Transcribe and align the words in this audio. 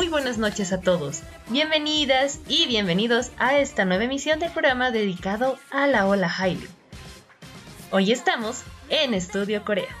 Muy 0.00 0.08
buenas 0.08 0.38
noches 0.38 0.72
a 0.72 0.80
todos. 0.80 1.20
Bienvenidas 1.50 2.40
y 2.48 2.66
bienvenidos 2.66 3.32
a 3.36 3.58
esta 3.58 3.84
nueva 3.84 4.04
emisión 4.04 4.40
del 4.40 4.50
programa 4.50 4.90
dedicado 4.90 5.58
a 5.70 5.86
la 5.86 6.06
ola 6.06 6.26
Hallyu. 6.26 6.66
Hoy 7.90 8.10
estamos 8.10 8.62
en 8.88 9.12
Estudio 9.12 9.62
Corea. 9.62 9.94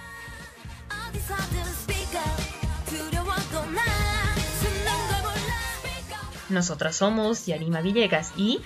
Nosotras 6.48 6.96
somos 6.96 7.44
Yarima 7.44 7.82
Villegas 7.82 8.32
y 8.38 8.62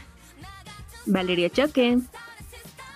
Valeria 1.05 1.51
Choque. 1.51 1.99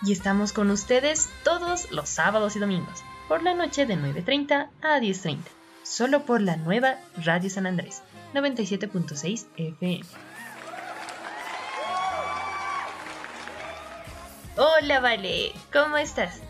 Y 0.05 0.12
estamos 0.12 0.53
con 0.53 0.70
ustedes 0.70 1.28
todos 1.43 1.91
los 1.91 2.09
sábados 2.09 2.55
y 2.55 2.60
domingos, 2.60 3.03
por 3.26 3.43
la 3.43 3.55
noche 3.55 3.84
de 3.84 3.97
9.30 3.97 4.69
a 4.81 5.00
10.30, 5.00 5.38
solo 5.82 6.25
por 6.25 6.41
la 6.41 6.55
nueva 6.55 7.00
Radio 7.16 7.50
San 7.50 7.66
Andrés 7.66 8.00
97.6 8.34 9.46
FM. 9.56 10.04
Hola 14.56 15.00
Vale, 15.00 15.52
¿cómo 15.72 15.96
estás? 15.96 16.40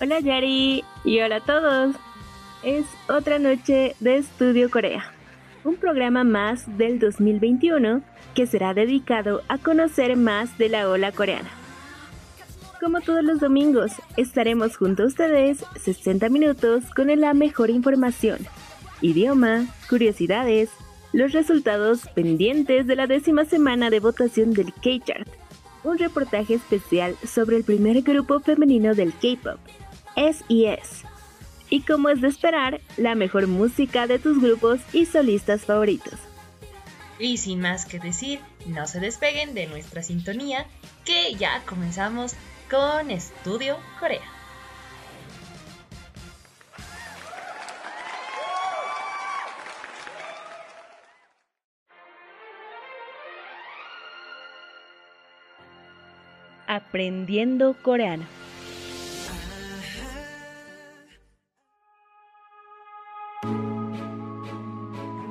Hola 0.00 0.20
Yari 0.20 0.84
y 1.04 1.20
hola 1.20 1.36
a 1.36 1.44
todos. 1.44 1.96
Es 2.62 2.84
otra 3.08 3.38
noche 3.38 3.96
de 4.00 4.16
Estudio 4.16 4.70
Corea 4.70 5.12
un 5.66 5.76
programa 5.76 6.22
más 6.22 6.64
del 6.78 7.00
2021 7.00 8.00
que 8.34 8.46
será 8.46 8.72
dedicado 8.72 9.42
a 9.48 9.58
conocer 9.58 10.16
más 10.16 10.56
de 10.58 10.68
la 10.68 10.88
ola 10.88 11.10
coreana. 11.10 11.50
Como 12.80 13.00
todos 13.00 13.24
los 13.24 13.40
domingos, 13.40 13.92
estaremos 14.16 14.76
junto 14.76 15.02
a 15.02 15.06
ustedes 15.06 15.64
60 15.80 16.28
minutos 16.28 16.84
con 16.94 17.08
la 17.20 17.34
mejor 17.34 17.70
información, 17.70 18.38
idioma, 19.00 19.66
curiosidades, 19.88 20.70
los 21.12 21.32
resultados 21.32 22.08
pendientes 22.14 22.86
de 22.86 22.96
la 22.96 23.06
décima 23.06 23.44
semana 23.44 23.90
de 23.90 24.00
votación 24.00 24.52
del 24.52 24.72
K-Chart, 24.72 25.28
un 25.84 25.98
reportaje 25.98 26.54
especial 26.54 27.16
sobre 27.26 27.56
el 27.56 27.64
primer 27.64 28.02
grupo 28.02 28.40
femenino 28.40 28.94
del 28.94 29.12
K-Pop, 29.12 29.58
SES, 30.16 31.04
y 31.68 31.80
como 31.82 32.08
es 32.08 32.20
de 32.20 32.28
esperar, 32.28 32.80
la 32.96 33.14
mejor 33.14 33.46
música 33.46 34.06
de 34.06 34.18
tus 34.18 34.40
grupos 34.40 34.80
y 34.92 35.06
solistas 35.06 35.64
favoritos. 35.64 36.14
Y 37.18 37.38
sin 37.38 37.60
más 37.60 37.86
que 37.86 37.98
decir, 37.98 38.40
no 38.66 38.86
se 38.86 39.00
despeguen 39.00 39.54
de 39.54 39.66
nuestra 39.66 40.02
sintonía, 40.02 40.66
que 41.04 41.34
ya 41.34 41.62
comenzamos 41.64 42.34
con 42.70 43.10
Estudio 43.10 43.76
Corea. 43.98 44.35
Aprendiendo 56.95 57.75
coreano. 57.83 58.23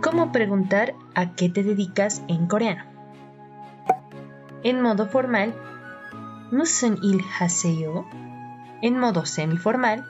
cómo 0.03 0.33
preguntar 0.33 0.93
a 1.15 1.35
qué 1.37 1.49
te 1.49 1.63
dedicas 1.63 2.23
en 2.29 2.47
coreano. 2.47 2.85
En 4.65 4.83
modo 4.83 5.07
formal, 5.07 5.55
무슨 6.53 7.03
일 7.03 7.23
하세요? 7.23 8.05
En 8.83 8.99
modo 8.99 9.25
semiformal, 9.25 10.05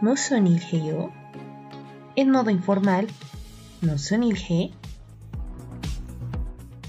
무슨 0.00 0.46
일 0.46 0.60
해요? 0.60 1.10
En 2.14 2.30
modo 2.30 2.50
informal, 2.50 3.08
무슨 3.80 4.22
일 4.22 4.36
해? 4.36 4.70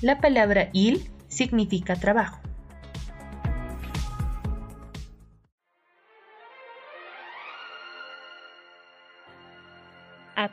La 0.04 0.20
palabra 0.22 0.70
il 0.74 1.10
significa 1.28 1.96
trabajo. 1.96 2.37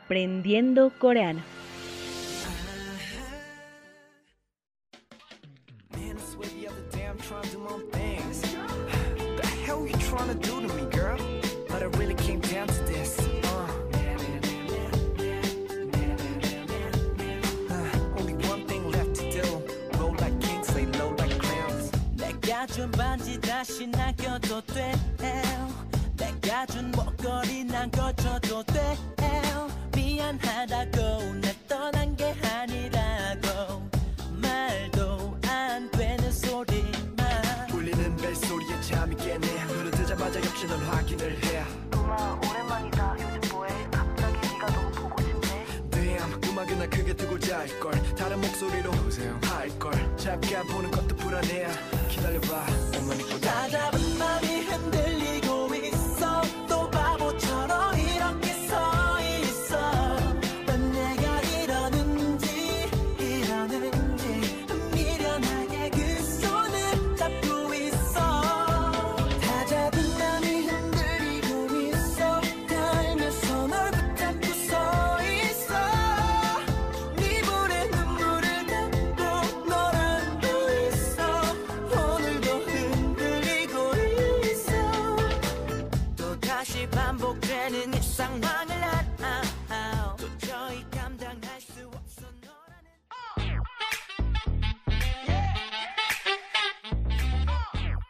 Aprendiendo 0.08 0.96
coreano. 0.98 1.55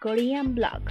Korean 0.05 0.53
Blog. 0.55 0.85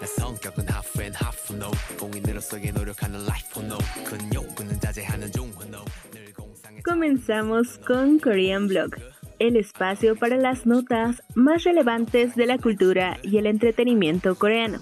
내 0.00 0.06
성격은 0.06 0.66
half 0.68 1.00
and 1.00 1.16
half 1.22 1.54
no 1.54 1.70
공인으로서의 1.98 2.72
노력하는 2.72 3.20
life 3.22 3.62
no 3.62 3.78
큰 4.04 4.34
욕구는 4.34 4.80
자제하는 4.80 5.30
중후 5.32 5.64
no 5.66 5.84
늘 6.12 6.32
공상에 6.32 6.80
Comenzamos 6.82 7.78
con 7.86 8.18
Korean 8.18 8.66
Blog, 8.68 8.96
el 9.38 9.56
espacio 9.56 10.16
para 10.16 10.36
las 10.36 10.66
notas 10.66 11.22
más 11.34 11.64
relevantes 11.64 12.34
de 12.34 12.46
la 12.46 12.58
cultura 12.58 13.16
y 13.22 13.38
el 13.38 13.46
entretenimiento 13.46 14.34
coreano. 14.34 14.78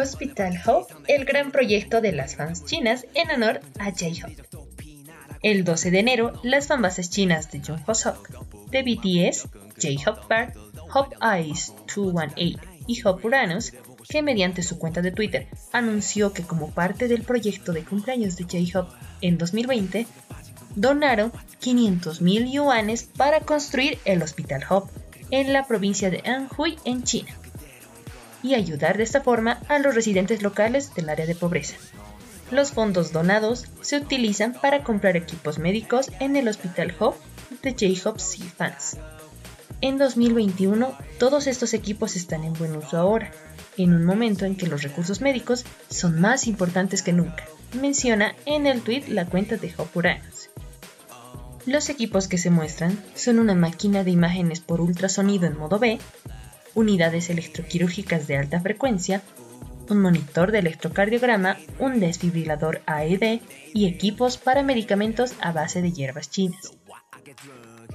Hospital 0.00 0.60
Hope, 0.64 0.94
el 1.08 1.24
gran 1.24 1.50
proyecto 1.50 2.00
de 2.00 2.12
las 2.12 2.36
fans 2.36 2.64
chinas 2.64 3.04
en 3.14 3.30
honor 3.32 3.60
a 3.80 3.86
J-Hope. 3.86 4.44
El 5.42 5.64
12 5.64 5.90
de 5.90 5.98
enero, 5.98 6.40
las 6.44 6.68
fanbases 6.68 7.10
chinas 7.10 7.50
de 7.50 7.60
Jungho 7.60 7.94
Sok, 7.94 8.28
de 8.70 8.82
BTS, 8.82 9.48
J-Hope 9.76 10.26
Park, 10.28 10.56
Hope 10.94 11.16
Eyes 11.20 11.72
218 11.92 12.60
y 12.86 13.02
Hope 13.04 13.26
Uranus, 13.26 13.72
que 14.08 14.22
mediante 14.22 14.62
su 14.62 14.78
cuenta 14.78 15.02
de 15.02 15.10
Twitter 15.10 15.48
anunció 15.72 16.32
que 16.32 16.44
como 16.44 16.70
parte 16.70 17.08
del 17.08 17.22
proyecto 17.22 17.72
de 17.72 17.84
cumpleaños 17.84 18.36
de 18.36 18.44
J-Hope 18.44 18.94
en 19.20 19.36
2020, 19.36 20.06
donaron 20.76 21.32
500.000 21.60 22.52
yuanes 22.52 23.02
para 23.16 23.40
construir 23.40 23.98
el 24.04 24.22
Hospital 24.22 24.62
Hope 24.68 24.92
en 25.30 25.52
la 25.52 25.66
provincia 25.66 26.08
de 26.08 26.22
Anhui 26.24 26.78
en 26.84 27.02
China 27.02 27.34
y 28.42 28.54
ayudar 28.54 28.96
de 28.96 29.02
esta 29.02 29.20
forma 29.20 29.60
a 29.68 29.78
los 29.78 29.94
residentes 29.94 30.42
locales 30.42 30.94
del 30.94 31.08
área 31.08 31.26
de 31.26 31.34
pobreza. 31.34 31.76
Los 32.50 32.72
fondos 32.72 33.12
donados 33.12 33.66
se 33.82 33.98
utilizan 33.98 34.54
para 34.54 34.82
comprar 34.82 35.16
equipos 35.16 35.58
médicos 35.58 36.10
en 36.18 36.34
el 36.36 36.48
Hospital 36.48 36.94
Hope 36.98 37.18
de 37.62 37.72
J-Hope 37.72 38.20
Sea 38.20 38.46
Fans. 38.56 38.96
En 39.80 39.98
2021, 39.98 40.96
todos 41.18 41.46
estos 41.46 41.74
equipos 41.74 42.16
están 42.16 42.44
en 42.44 42.54
buen 42.54 42.74
uso 42.74 42.96
ahora, 42.96 43.30
en 43.76 43.94
un 43.94 44.04
momento 44.04 44.44
en 44.44 44.56
que 44.56 44.66
los 44.66 44.82
recursos 44.82 45.20
médicos 45.20 45.64
son 45.88 46.20
más 46.20 46.46
importantes 46.46 47.02
que 47.02 47.12
nunca, 47.12 47.44
menciona 47.80 48.34
en 48.44 48.66
el 48.66 48.80
tweet 48.80 49.04
la 49.08 49.26
cuenta 49.26 49.56
de 49.56 49.72
Hope 49.76 49.98
Uranus. 49.98 50.50
Los 51.66 51.90
equipos 51.90 52.28
que 52.28 52.38
se 52.38 52.50
muestran 52.50 52.98
son 53.14 53.38
una 53.38 53.54
máquina 53.54 54.02
de 54.02 54.10
imágenes 54.10 54.60
por 54.60 54.80
ultrasonido 54.80 55.46
en 55.46 55.58
modo 55.58 55.78
B, 55.78 55.98
unidades 56.78 57.28
electroquirúrgicas 57.28 58.28
de 58.28 58.36
alta 58.36 58.60
frecuencia, 58.60 59.22
un 59.90 60.00
monitor 60.00 60.52
de 60.52 60.60
electrocardiograma, 60.60 61.56
un 61.78 61.98
desfibrilador 61.98 62.82
AED 62.86 63.40
y 63.74 63.86
equipos 63.86 64.38
para 64.38 64.62
medicamentos 64.62 65.34
a 65.40 65.50
base 65.52 65.82
de 65.82 65.92
hierbas 65.92 66.30
chinas. 66.30 66.72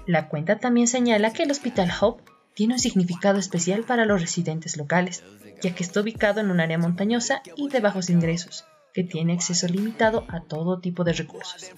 La 0.06 0.28
cuenta 0.28 0.60
también 0.60 0.88
señala 0.88 1.32
que 1.32 1.44
el 1.44 1.52
Hospital 1.52 1.92
Hope 2.02 2.24
tiene 2.56 2.74
un 2.74 2.80
significado 2.80 3.40
especial 3.40 3.84
para 3.84 4.06
los 4.06 4.20
residentes 4.20 4.76
locales, 4.76 5.24
ya 5.62 5.74
que 5.74 5.84
está 5.84 6.02
ubicado 6.02 6.42
en 6.42 6.52
un 6.52 6.60
área 6.60 6.78
montañosa 6.78 7.42
y 7.56 7.70
de 7.70 7.80
bajos 7.80 8.10
ingresos, 8.10 8.66
que 8.94 9.04
tiene 9.04 9.34
acceso 9.34 9.68
limitado 9.68 10.26
a 10.28 10.42
todo 10.42 10.82
tipo 10.82 11.06
de 11.06 11.14
recursos. 11.14 11.72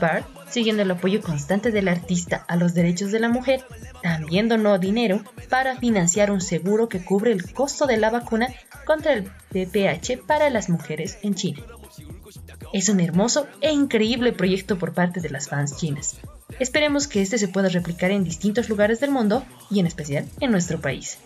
Bard, 0.00 0.24
siguiendo 0.54 0.82
el 0.82 0.90
apoyo 0.92 1.20
constante 1.20 1.72
del 1.72 1.88
artista 1.88 2.44
a 2.46 2.54
los 2.54 2.74
derechos 2.74 3.10
de 3.10 3.18
la 3.18 3.28
mujer, 3.28 3.64
también 4.02 4.48
donó 4.48 4.78
dinero 4.78 5.22
para 5.50 5.76
financiar 5.76 6.30
un 6.30 6.40
seguro 6.40 6.88
que 6.88 7.04
cubre 7.04 7.32
el 7.32 7.52
costo 7.52 7.86
de 7.86 7.96
la 7.96 8.10
vacuna 8.10 8.46
contra 8.86 9.14
el 9.14 9.24
VPH 9.50 10.22
para 10.24 10.50
las 10.50 10.68
mujeres 10.68 11.18
en 11.22 11.34
China. 11.34 11.60
Es 12.72 12.88
un 12.88 13.00
hermoso 13.00 13.48
e 13.60 13.72
increíble 13.72 14.32
proyecto 14.32 14.78
por 14.78 14.94
parte 14.94 15.20
de 15.20 15.30
las 15.30 15.48
fans 15.48 15.76
chinas. 15.76 16.18
Esperemos 16.60 17.08
que 17.08 17.20
este 17.20 17.36
se 17.36 17.48
pueda 17.48 17.68
replicar 17.68 18.12
en 18.12 18.22
distintos 18.22 18.68
lugares 18.68 19.00
del 19.00 19.10
mundo 19.10 19.44
y 19.70 19.80
en 19.80 19.86
especial 19.86 20.24
en 20.38 20.52
nuestro 20.52 20.80
país. 20.80 21.18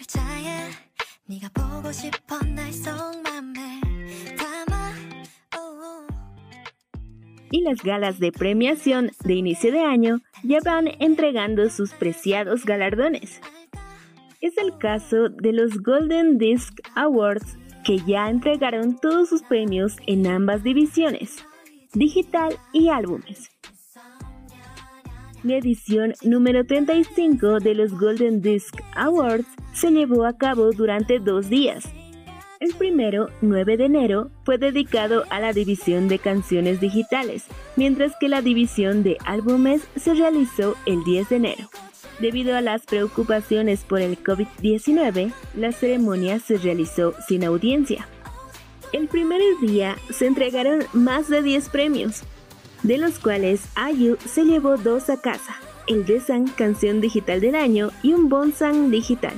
글자에 0.00 0.70
네가 1.26 1.48
보고 1.52 1.92
싶어 1.92 2.38
날 2.44 2.72
속맘에 2.72 3.80
담아 4.36 4.92
oh. 5.56 6.06
Y 7.50 7.62
las 7.62 7.82
galas 7.82 8.18
de 8.18 8.32
premiación 8.32 9.10
de 9.24 9.34
inicio 9.34 9.72
de 9.72 9.80
año 9.80 10.20
ya 10.42 10.58
van 10.64 10.88
entregando 11.00 11.68
sus 11.70 11.92
preciados 11.92 12.64
galardones. 12.64 13.40
Es 14.40 14.56
el 14.58 14.78
caso 14.78 15.28
de 15.28 15.52
los 15.52 15.82
Golden 15.82 16.38
Disc 16.38 16.78
Awards 16.94 17.56
que 17.84 17.98
ya 18.06 18.28
entregaron 18.28 18.98
todos 18.98 19.28
sus 19.28 19.42
premios 19.42 19.96
en 20.06 20.26
ambas 20.26 20.62
divisiones, 20.62 21.44
digital 21.94 22.56
y 22.72 22.88
álbumes. 22.88 23.49
La 25.43 25.55
edición 25.55 26.13
número 26.21 26.65
35 26.67 27.61
de 27.61 27.73
los 27.73 27.97
Golden 27.97 28.41
Disc 28.43 28.75
Awards 28.95 29.47
se 29.73 29.89
llevó 29.89 30.25
a 30.25 30.37
cabo 30.37 30.71
durante 30.71 31.17
dos 31.17 31.49
días. 31.49 31.83
El 32.59 32.75
primero, 32.75 33.27
9 33.41 33.75
de 33.75 33.85
enero, 33.85 34.29
fue 34.45 34.59
dedicado 34.59 35.23
a 35.31 35.39
la 35.39 35.51
división 35.51 36.07
de 36.09 36.19
canciones 36.19 36.79
digitales, 36.79 37.45
mientras 37.75 38.15
que 38.19 38.29
la 38.29 38.43
división 38.43 39.01
de 39.01 39.17
álbumes 39.25 39.81
se 39.95 40.13
realizó 40.13 40.75
el 40.85 41.03
10 41.03 41.29
de 41.29 41.35
enero. 41.37 41.69
Debido 42.19 42.55
a 42.55 42.61
las 42.61 42.85
preocupaciones 42.85 43.83
por 43.83 43.99
el 43.99 44.23
COVID-19, 44.23 45.33
la 45.55 45.71
ceremonia 45.71 46.37
se 46.37 46.57
realizó 46.57 47.15
sin 47.27 47.43
audiencia. 47.43 48.07
El 48.93 49.07
primer 49.07 49.41
día 49.59 49.97
se 50.11 50.27
entregaron 50.27 50.83
más 50.93 51.29
de 51.29 51.41
10 51.41 51.69
premios, 51.69 52.25
de 52.83 52.97
los 52.97 53.19
cuales 53.19 53.67
IU 53.75 54.17
se 54.25 54.43
llevó 54.43 54.77
dos 54.77 55.09
a 55.09 55.21
casa, 55.21 55.55
el 55.87 56.05
Desan 56.05 56.47
Canción 56.47 57.01
Digital 57.01 57.41
del 57.41 57.55
Año 57.55 57.91
y 58.03 58.13
un 58.13 58.29
Bonsang 58.29 58.91
Digital. 58.91 59.33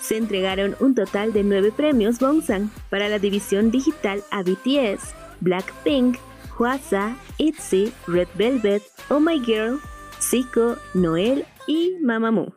Se 0.00 0.16
entregaron 0.16 0.76
un 0.80 0.94
total 0.94 1.32
de 1.32 1.42
9 1.42 1.72
premios 1.76 2.18
Bonsang 2.18 2.70
para 2.90 3.08
la 3.08 3.18
división 3.18 3.70
digital 3.70 4.22
a 4.30 4.42
BTS, 4.42 5.14
Blackpink, 5.40 6.16
Hwasa, 6.56 7.16
ITZY, 7.38 7.92
Red 8.06 8.28
Velvet, 8.36 8.82
Oh 9.10 9.20
My 9.20 9.38
Girl, 9.40 9.78
Zico, 10.20 10.76
Noel 10.94 11.44
y 11.66 11.96
Mamamoo. 12.02 12.54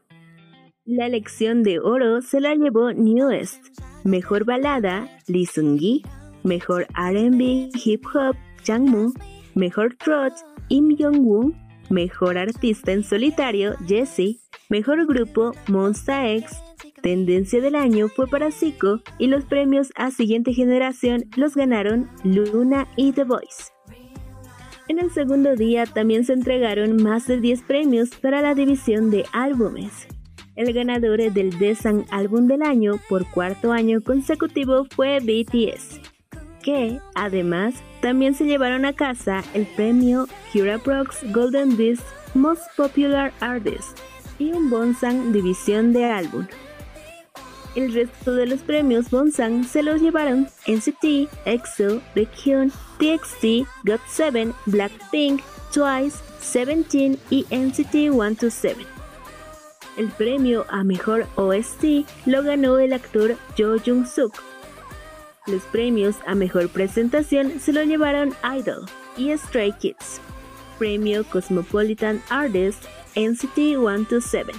La 0.86 1.06
elección 1.06 1.62
de 1.64 1.80
oro 1.80 2.22
se 2.22 2.40
la 2.40 2.56
llevó 2.56 2.92
Newest. 2.92 3.64
Mejor 4.04 4.46
balada, 4.46 5.08
Lee 5.28 5.46
Seung-gi. 5.46 6.04
Mejor 6.44 6.88
R&B, 6.98 7.70
Hip 7.86 8.04
Hop, 8.16 8.36
Jangmoo. 8.66 9.14
Mejor 9.56 9.96
trot, 9.96 10.34
Im 10.70 10.96
Jong-woo. 10.98 11.54
Mejor 11.90 12.38
artista 12.38 12.92
en 12.94 13.04
solitario, 13.04 13.76
Jessie. 13.86 14.40
Mejor 14.70 15.06
grupo, 15.06 15.52
Monsta 15.68 16.30
X. 16.32 16.58
Tendencia 17.02 17.60
del 17.60 17.76
año 17.76 18.08
fue 18.08 18.28
para 18.28 18.52
Zico 18.52 19.02
y 19.18 19.28
los 19.28 19.44
premios 19.46 19.92
a 19.96 20.12
siguiente 20.12 20.54
generación 20.54 21.26
los 21.36 21.56
ganaron 21.56 22.10
Luna 22.24 22.88
y 22.96 23.12
The 23.12 23.24
Voice. 23.24 23.72
En 24.88 25.00
el 25.00 25.12
segundo 25.12 25.56
día 25.56 25.86
también 25.86 26.26
se 26.26 26.34
entregaron 26.34 27.02
más 27.02 27.28
de 27.28 27.40
10 27.40 27.64
premios 27.64 28.10
para 28.10 28.42
la 28.42 28.56
división 28.56 29.10
de 29.10 29.26
álbumes. 29.32 30.08
El 30.56 30.74
ganador 30.74 31.20
del 31.32 31.58
Desan 31.58 32.06
Álbum 32.12 32.48
del 32.48 32.62
Año 32.62 33.00
por 33.10 33.26
cuarto 33.32 33.72
año 33.72 34.02
consecutivo 34.02 34.86
fue 34.94 35.20
BTS, 35.20 36.02
que 36.64 37.00
además 37.16 37.76
también 38.02 38.34
se 38.36 38.46
llevaron 38.46 38.86
a 38.86 38.94
casa 38.94 39.44
el 39.54 39.66
premio 39.66 40.28
Cura 40.52 40.78
Prox 40.78 41.18
Golden 41.32 41.78
Disc 41.78 42.04
Most 42.34 42.64
Popular 42.76 43.34
Artist 43.40 44.00
y 44.40 44.52
un 44.52 44.70
Bonsang 44.70 45.32
División 45.32 45.94
de 45.94 46.06
Álbum. 46.06 46.48
El 47.76 47.94
resto 47.94 48.34
de 48.34 48.48
los 48.48 48.62
premios 48.62 49.10
Bonsang 49.10 49.64
se 49.64 49.82
los 49.82 50.02
llevaron 50.02 50.48
NCT, 50.68 51.30
EXO, 51.46 52.02
Baekhyun, 52.16 52.70
TXT, 52.98 53.66
GOT7, 53.86 54.54
Blackpink, 54.66 55.42
Twice, 55.74 56.18
Seventeen 56.42 57.18
y 57.30 57.46
NCT 57.50 58.12
127. 58.12 58.86
El 59.98 60.10
premio 60.10 60.66
a 60.70 60.84
mejor 60.84 61.28
OST 61.36 62.06
lo 62.26 62.44
ganó 62.44 62.80
el 62.80 62.94
actor 62.94 63.36
Jo 63.58 63.78
Jung 63.86 64.06
Suk. 64.06 64.51
Los 65.48 65.64
premios 65.64 66.18
a 66.28 66.36
mejor 66.36 66.70
presentación 66.70 67.60
se 67.60 67.74
lo 67.74 67.82
llevaron 67.82 68.32
Idol 68.44 68.86
y 69.18 69.36
Stray 69.36 69.72
Kids. 69.72 70.22
Premio 70.78 71.24
Cosmopolitan 71.24 72.22
Artist 72.30 72.86
NCT 73.16 73.56
127. 73.56 74.52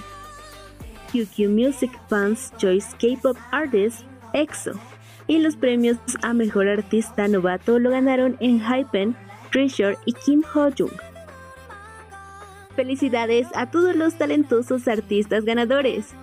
QQ 1.09 1.49
Music 1.49 1.89
Fans 2.09 2.51
Choice 2.57 2.87
K-Pop 2.99 3.37
Artist 3.51 4.01
EXO. 4.33 4.73
Y 5.27 5.39
los 5.39 5.55
premios 5.55 5.97
a 6.21 6.33
mejor 6.33 6.67
artista 6.67 7.29
novato 7.29 7.79
lo 7.79 7.89
ganaron 7.89 8.35
en 8.41 8.59
Hypen, 8.59 9.15
Treasure 9.53 9.97
y 10.05 10.11
Kim 10.11 10.43
Ho 10.53 10.69
Jung. 10.77 10.91
Felicidades 12.75 13.47
a 13.55 13.71
todos 13.71 13.95
los 13.95 14.17
talentosos 14.17 14.89
artistas 14.89 15.45
ganadores. 15.45 16.13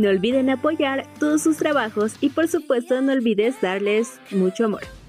No 0.00 0.08
olviden 0.08 0.48
apoyar 0.48 1.06
todos 1.18 1.42
sus 1.42 1.58
trabajos 1.58 2.14
y 2.22 2.30
por 2.30 2.48
supuesto 2.48 3.02
no 3.02 3.12
olvides 3.12 3.60
darles 3.60 4.18
mucho 4.30 4.64
amor. 4.64 4.99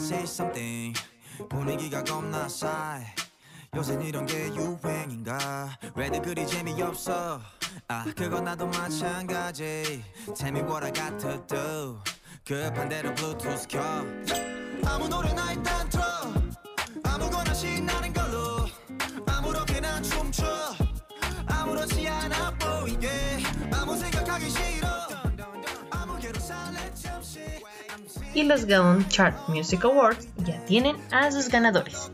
Say 0.00 0.22
something. 0.24 0.94
분위기가 1.48 2.02
겁나 2.02 2.48
싸해. 2.48 3.14
요샌 3.76 4.02
이런 4.02 4.26
게 4.26 4.48
유행인가? 4.48 5.78
왜들 5.94 6.22
그리 6.22 6.46
재미없어? 6.46 7.40
아 7.86 8.04
그건 8.16 8.44
나도 8.44 8.66
마찬가지. 8.66 10.02
Tell 10.34 10.56
me 10.56 10.62
what 10.62 10.84
I 10.84 10.92
got 10.92 11.18
to 11.18 11.46
do 11.46 11.98
급한 12.44 12.88
대로 12.88 13.14
블루투스 13.14 13.68
켜. 13.68 13.80
아무 14.86 15.08
노래나 15.08 15.52
일단 15.52 15.88
틀어. 15.88 16.02
아무거나 17.04 17.54
신나는 17.54 18.12
걸 18.12 18.19
Y 28.34 28.44
los 28.44 28.64
Gaon 28.64 29.08
Chart 29.08 29.36
Music 29.48 29.84
Awards 29.84 30.28
ya 30.44 30.64
tienen 30.64 30.96
a 31.10 31.30
sus 31.32 31.48
ganadores. 31.48 32.10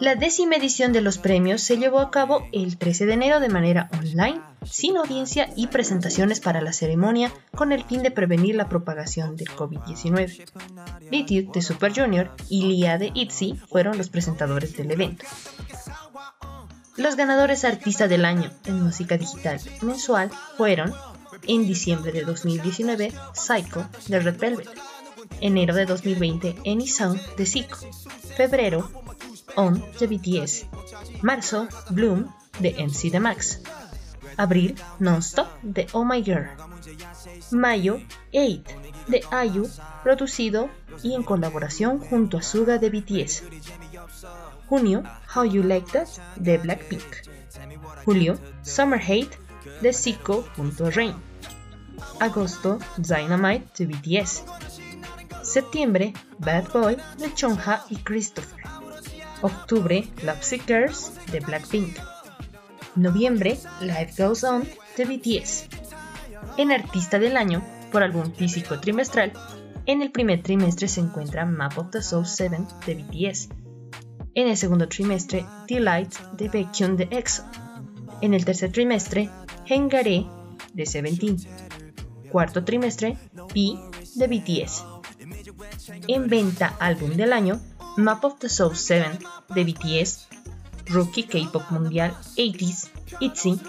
La 0.00 0.16
décima 0.16 0.56
edición 0.56 0.92
de 0.92 1.00
los 1.00 1.18
premios 1.18 1.62
se 1.62 1.78
llevó 1.78 2.00
a 2.00 2.10
cabo 2.10 2.46
el 2.52 2.78
13 2.78 3.06
de 3.06 3.12
enero 3.14 3.40
de 3.40 3.48
manera 3.48 3.88
online, 3.98 4.40
sin 4.64 4.96
audiencia 4.96 5.48
y 5.56 5.68
presentaciones 5.68 6.40
para 6.40 6.60
la 6.60 6.72
ceremonia, 6.72 7.32
con 7.54 7.70
el 7.70 7.84
fin 7.84 8.02
de 8.02 8.10
prevenir 8.10 8.56
la 8.56 8.68
propagación 8.68 9.36
del 9.36 9.48
COVID-19. 9.48 10.46
BTS 11.10 11.52
de 11.52 11.62
Super 11.62 11.94
Junior 11.94 12.34
y 12.48 12.64
Lia 12.64 12.98
de 12.98 13.12
ITZY 13.14 13.54
fueron 13.68 13.96
los 13.96 14.08
presentadores 14.08 14.76
del 14.76 14.90
evento. 14.90 15.26
Los 16.96 17.16
ganadores 17.16 17.64
Artista 17.64 18.08
del 18.08 18.24
Año 18.24 18.50
en 18.66 18.82
música 18.82 19.16
digital 19.16 19.60
mensual 19.82 20.30
fueron, 20.56 20.92
en 21.46 21.66
diciembre 21.66 22.12
de 22.12 22.22
2019, 22.24 23.12
Psycho 23.34 23.86
de 24.08 24.20
Red 24.20 24.38
Velvet, 24.38 24.68
enero 25.40 25.74
de 25.74 25.86
2020, 25.86 26.56
Any 26.66 26.86
Song 26.86 27.18
de 27.36 27.46
Zico, 27.46 27.78
febrero, 28.36 28.90
On 29.56 29.82
de 29.98 30.06
BTS, 30.06 30.66
marzo, 31.22 31.68
Bloom 31.90 32.32
de 32.60 32.70
MC 32.70 33.10
de 33.10 33.20
Max, 33.20 33.60
abril, 34.36 34.74
Nonstop 34.98 35.48
de 35.62 35.86
Oh 35.92 36.04
My 36.04 36.22
Girl, 36.22 36.48
mayo, 37.50 38.00
8 38.32 38.62
de 39.08 39.22
IU, 39.46 39.68
producido 40.02 40.70
y 41.02 41.14
en 41.14 41.22
colaboración 41.22 41.98
junto 41.98 42.38
a 42.38 42.42
Suga 42.42 42.78
de 42.78 42.90
BTS, 42.90 43.44
junio, 44.68 45.02
How 45.34 45.44
You 45.44 45.62
Like 45.62 45.92
That 45.92 46.08
de 46.36 46.58
Blackpink, 46.58 47.02
julio, 48.04 48.38
Summer 48.62 49.00
Hate 49.00 49.38
de 49.80 49.92
Zico 49.92 50.44
junto 50.56 50.86
a 50.86 50.90
Rain, 50.90 51.14
agosto, 52.20 52.78
Dynamite 52.96 53.84
de 53.84 53.86
BTS, 53.86 54.44
septiembre, 55.42 56.12
Bad 56.38 56.72
Boy 56.72 56.96
de 57.18 57.32
Chonha 57.34 57.84
y 57.90 57.96
Christopher, 57.96 58.64
octubre, 59.42 60.08
Lovesick 60.22 60.66
Girls 60.66 61.12
de 61.30 61.40
Blackpink, 61.40 61.96
noviembre, 62.96 63.58
Life 63.80 64.22
Goes 64.22 64.44
On 64.44 64.64
de 64.96 65.04
BTS. 65.04 65.68
En 66.56 66.72
Artista 66.72 67.18
del 67.18 67.36
Año, 67.36 67.62
por 67.90 68.02
álbum 68.02 68.32
físico 68.32 68.78
trimestral, 68.80 69.32
en 69.86 70.02
el 70.02 70.10
primer 70.10 70.42
trimestre 70.42 70.88
se 70.88 71.00
encuentra 71.00 71.44
Map 71.44 71.76
of 71.78 71.90
the 71.90 72.02
Soul 72.02 72.26
7 72.26 72.58
de 72.86 72.94
BTS. 72.94 73.48
En 74.34 74.48
el 74.48 74.56
segundo 74.56 74.88
trimestre, 74.88 75.44
Delight 75.68 76.14
de 76.36 76.48
Baekhyun 76.48 76.96
de 76.96 77.08
EXO. 77.10 77.44
En 78.20 78.34
el 78.34 78.44
tercer 78.44 78.72
trimestre, 78.72 79.30
Hengare 79.66 80.26
de 80.72 80.86
Seventeen. 80.86 81.36
Cuarto 82.34 82.64
trimestre, 82.64 83.16
P 83.54 83.78
de 84.16 84.26
BTS. 84.26 84.84
En 86.08 86.26
venta 86.26 86.74
álbum 86.80 87.10
del 87.10 87.32
año, 87.32 87.60
Map 87.96 88.24
of 88.24 88.40
the 88.40 88.48
Soul 88.48 88.76
7 88.76 89.20
de 89.50 89.62
BTS, 89.62 90.26
Rookie 90.86 91.28
K-Pop 91.28 91.70
Mundial 91.70 92.12
80s, 92.36 92.88
ITZY, 93.20 93.60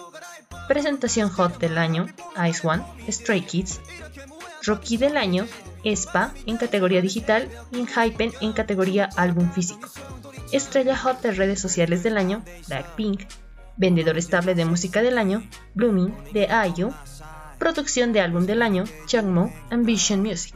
Presentación 0.67 1.29
Hot 1.29 1.59
del 1.59 1.77
año, 1.77 2.07
Ice 2.49 2.67
One, 2.67 2.83
Stray 3.07 3.41
Kids, 3.41 3.81
Rookie 4.65 4.97
del 4.97 5.15
año, 5.15 5.45
ESPA 5.83 6.33
en 6.47 6.57
categoría 6.57 7.03
digital 7.03 7.47
y 7.71 7.81
en 7.81 7.87
Hypen 7.87 8.31
en 8.41 8.53
categoría 8.53 9.11
álbum 9.15 9.51
físico. 9.51 9.87
Estrella 10.51 10.97
Hot 10.97 11.21
de 11.21 11.33
redes 11.33 11.61
sociales 11.61 12.01
del 12.01 12.17
año, 12.17 12.43
Blackpink, 12.67 13.25
Vendedor 13.77 14.17
estable 14.17 14.55
de 14.55 14.65
música 14.65 15.03
del 15.03 15.19
año, 15.19 15.43
Blooming 15.73 16.15
de 16.31 16.47
IU, 16.75 16.93
Producción 17.59 18.13
de 18.13 18.21
álbum 18.21 18.45
del 18.45 18.61
año, 18.61 18.83
Changmo, 19.05 19.53
Ambition 19.69 20.21
Music. 20.21 20.55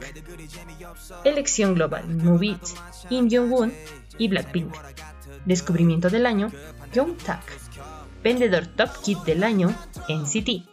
Elección 1.24 1.74
global, 1.74 2.06
Move 2.08 2.46
It, 2.46 2.62
Kim 3.08 3.28
Jong-un 3.30 3.72
y 4.18 4.28
Blackpink. 4.28 4.74
Descubrimiento 5.44 6.10
del 6.10 6.26
año, 6.26 6.50
Young 6.92 7.16
Tak. 7.16 7.42
Vendedor 8.22 8.66
Top 8.66 8.90
Kit 9.02 9.18
del 9.20 9.42
año, 9.44 9.74
NCT. 10.08 10.68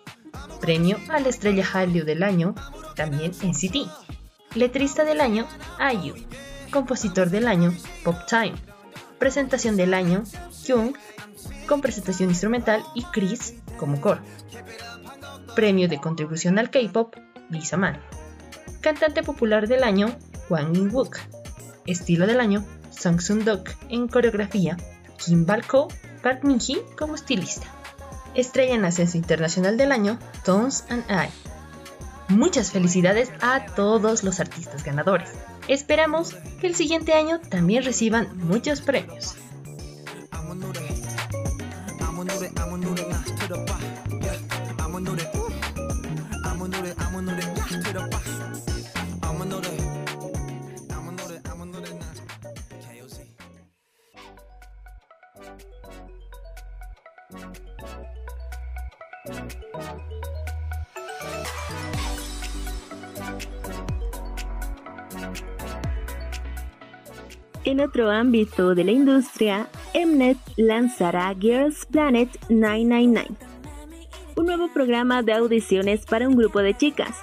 Premio 0.60 0.98
a 1.10 1.19
la 1.19 1.29
estrella 1.29 1.65
Hallyu 1.65 2.03
del 2.03 2.24
año, 2.24 2.55
también 2.96 3.31
NCT. 3.31 3.89
Letrista 4.55 5.05
del 5.05 5.22
año, 5.22 5.48
IU. 5.79 6.15
Compositor 6.72 7.29
del 7.29 7.48
año, 7.48 7.74
Pop 8.03 8.17
Time. 8.27 8.55
Presentación 9.19 9.77
del 9.77 9.93
año, 9.93 10.24
Jung, 10.67 10.93
con 11.67 11.81
presentación 11.81 12.29
instrumental 12.29 12.84
y 12.93 13.03
Chris 13.05 13.55
como 13.77 14.01
coro. 14.01 14.22
Premio 15.57 15.87
de 15.89 15.97
contribución 15.97 16.59
al 16.59 16.69
K-pop, 16.69 17.15
Lisa 17.49 17.77
Man. 17.77 17.99
Cantante 18.79 19.23
popular 19.23 19.67
del 19.67 19.83
año, 19.83 20.15
Wang 20.51 20.77
In-wook. 20.77 21.17
Estilo 21.87 22.27
del 22.27 22.39
año, 22.39 22.63
Song 22.91 23.19
Sun-dok 23.19 23.67
en 23.89 24.07
coreografía, 24.07 24.77
Kim 25.17 25.47
Balko, 25.47 25.87
Park 26.21 26.43
Min-hee 26.43 26.83
como 26.95 27.15
estilista. 27.15 27.65
Estrella 28.35 28.75
en 28.75 28.85
ascenso 28.85 29.17
internacional 29.17 29.77
del 29.77 29.91
año, 29.91 30.19
Tones 30.45 30.85
and 30.89 31.03
I. 31.09 31.27
Muchas 32.31 32.69
felicidades 32.69 33.31
a 33.41 33.65
todos 33.65 34.23
los 34.23 34.39
artistas 34.39 34.83
ganadores. 34.83 35.31
Esperamos 35.67 36.35
que 36.61 36.67
el 36.67 36.75
siguiente 36.75 37.13
año 37.13 37.39
también 37.39 37.83
reciban 37.83 38.29
muchos 38.37 38.81
premios. 38.81 39.35
En 67.67 67.81
otro 67.81 68.09
ámbito 68.09 68.75
de 68.75 68.86
la 68.86 68.91
industria, 68.93 69.67
Mnet 69.93 70.38
lanzará 70.55 71.36
Girls 71.38 71.86
Planet 71.86 72.29
999, 72.47 73.27
un 74.38 74.45
nuevo 74.45 74.69
programa 74.74 75.21
de 75.21 75.33
audiciones 75.33 76.05
para 76.05 76.29
un 76.29 76.38
grupo 76.38 76.62
de 76.62 76.77
chicas. 76.77 77.17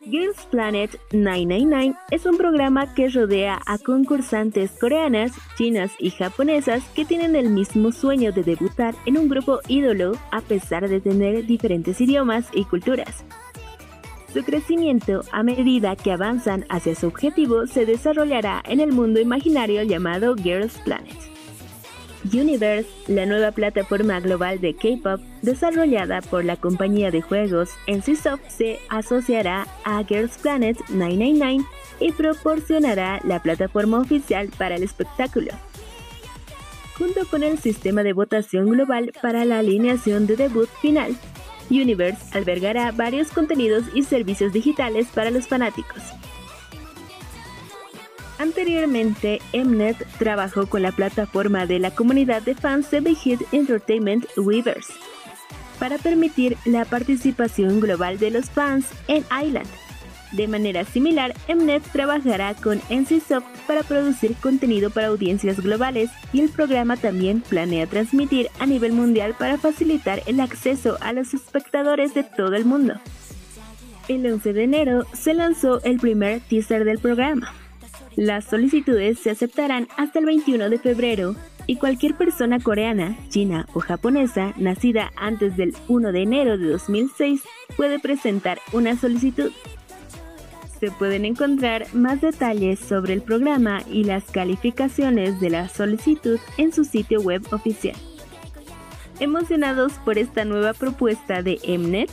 Girls 0.00 0.46
Planet 0.50 0.98
999 1.12 1.94
es 2.12 2.24
un 2.24 2.38
programa 2.38 2.94
que 2.94 3.10
rodea 3.10 3.60
a 3.66 3.76
concursantes 3.76 4.70
coreanas, 4.80 5.32
chinas 5.58 5.92
y 5.98 6.08
japonesas 6.08 6.82
que 6.94 7.04
tienen 7.04 7.36
el 7.36 7.50
mismo 7.50 7.92
sueño 7.92 8.32
de 8.32 8.42
debutar 8.42 8.94
en 9.04 9.18
un 9.18 9.28
grupo 9.28 9.60
ídolo 9.68 10.12
a 10.32 10.40
pesar 10.40 10.88
de 10.88 11.02
tener 11.02 11.44
diferentes 11.44 12.00
idiomas 12.00 12.46
y 12.54 12.64
culturas. 12.64 13.22
Su 14.34 14.42
crecimiento 14.42 15.20
a 15.30 15.44
medida 15.44 15.94
que 15.94 16.10
avanzan 16.10 16.66
hacia 16.68 16.96
su 16.96 17.06
objetivo 17.06 17.68
se 17.68 17.86
desarrollará 17.86 18.64
en 18.66 18.80
el 18.80 18.90
mundo 18.90 19.20
imaginario 19.20 19.84
llamado 19.84 20.34
Girls 20.34 20.76
Planet. 20.78 21.14
Universe, 22.32 22.88
la 23.06 23.26
nueva 23.26 23.52
plataforma 23.52 24.18
global 24.18 24.60
de 24.60 24.74
K-pop 24.74 25.20
desarrollada 25.42 26.20
por 26.20 26.44
la 26.44 26.56
compañía 26.56 27.12
de 27.12 27.22
juegos 27.22 27.70
NCSoft, 27.86 28.48
se 28.48 28.80
asociará 28.88 29.68
a 29.84 30.02
Girls 30.02 30.36
Planet 30.38 30.78
999 30.88 31.64
y 32.00 32.10
proporcionará 32.10 33.20
la 33.22 33.40
plataforma 33.40 34.00
oficial 34.00 34.50
para 34.58 34.74
el 34.74 34.82
espectáculo. 34.82 35.52
Junto 36.98 37.24
con 37.26 37.44
el 37.44 37.58
sistema 37.58 38.02
de 38.02 38.14
votación 38.14 38.68
global 38.68 39.12
para 39.22 39.44
la 39.44 39.60
alineación 39.60 40.26
de 40.26 40.34
debut 40.34 40.68
final, 40.80 41.14
Universe 41.70 42.18
albergará 42.36 42.90
varios 42.92 43.28
contenidos 43.28 43.84
y 43.94 44.02
servicios 44.02 44.52
digitales 44.52 45.08
para 45.14 45.30
los 45.30 45.48
fanáticos. 45.48 46.02
Anteriormente, 48.38 49.40
Mnet 49.52 50.06
trabajó 50.18 50.66
con 50.66 50.82
la 50.82 50.92
plataforma 50.92 51.66
de 51.66 51.78
la 51.78 51.92
comunidad 51.92 52.42
de 52.42 52.54
fans 52.54 52.90
de 52.90 53.00
Big 53.00 53.16
Hit 53.18 53.40
Entertainment 53.52 54.26
Weavers 54.36 54.88
para 55.78 55.98
permitir 55.98 56.56
la 56.64 56.84
participación 56.84 57.80
global 57.80 58.18
de 58.18 58.30
los 58.30 58.50
fans 58.50 58.86
en 59.08 59.24
Island. 59.42 59.68
De 60.36 60.48
manera 60.48 60.84
similar, 60.84 61.32
Mnet 61.48 61.84
trabajará 61.92 62.54
con 62.54 62.80
NCSoft 62.90 63.46
para 63.68 63.84
producir 63.84 64.34
contenido 64.34 64.90
para 64.90 65.06
audiencias 65.06 65.60
globales 65.60 66.10
y 66.32 66.40
el 66.40 66.48
programa 66.48 66.96
también 66.96 67.40
planea 67.40 67.86
transmitir 67.86 68.48
a 68.58 68.66
nivel 68.66 68.92
mundial 68.92 69.36
para 69.38 69.58
facilitar 69.58 70.22
el 70.26 70.40
acceso 70.40 70.98
a 71.00 71.12
los 71.12 71.34
espectadores 71.34 72.14
de 72.14 72.24
todo 72.24 72.56
el 72.56 72.64
mundo. 72.64 72.94
El 74.08 74.26
11 74.26 74.52
de 74.52 74.64
enero 74.64 75.06
se 75.12 75.34
lanzó 75.34 75.80
el 75.84 75.98
primer 75.98 76.40
teaser 76.40 76.84
del 76.84 76.98
programa. 76.98 77.54
Las 78.16 78.46
solicitudes 78.46 79.20
se 79.20 79.30
aceptarán 79.30 79.86
hasta 79.96 80.18
el 80.18 80.26
21 80.26 80.68
de 80.68 80.78
febrero 80.78 81.36
y 81.68 81.76
cualquier 81.76 82.16
persona 82.16 82.58
coreana, 82.58 83.16
china 83.28 83.68
o 83.72 83.78
japonesa 83.78 84.52
nacida 84.56 85.12
antes 85.16 85.56
del 85.56 85.74
1 85.86 86.10
de 86.10 86.22
enero 86.22 86.58
de 86.58 86.66
2006 86.66 87.40
puede 87.76 88.00
presentar 88.00 88.58
una 88.72 88.96
solicitud. 88.96 89.52
Se 90.84 90.90
pueden 90.90 91.24
encontrar 91.24 91.86
más 91.94 92.20
detalles 92.20 92.78
sobre 92.78 93.14
el 93.14 93.22
programa 93.22 93.80
y 93.90 94.04
las 94.04 94.24
calificaciones 94.24 95.40
de 95.40 95.48
la 95.48 95.70
solicitud 95.70 96.38
en 96.58 96.74
su 96.74 96.84
sitio 96.84 97.22
web 97.22 97.42
oficial. 97.52 97.96
¿Emocionados 99.18 99.94
por 100.04 100.18
esta 100.18 100.44
nueva 100.44 100.74
propuesta 100.74 101.40
de 101.40 101.58
Mnet? 101.66 102.10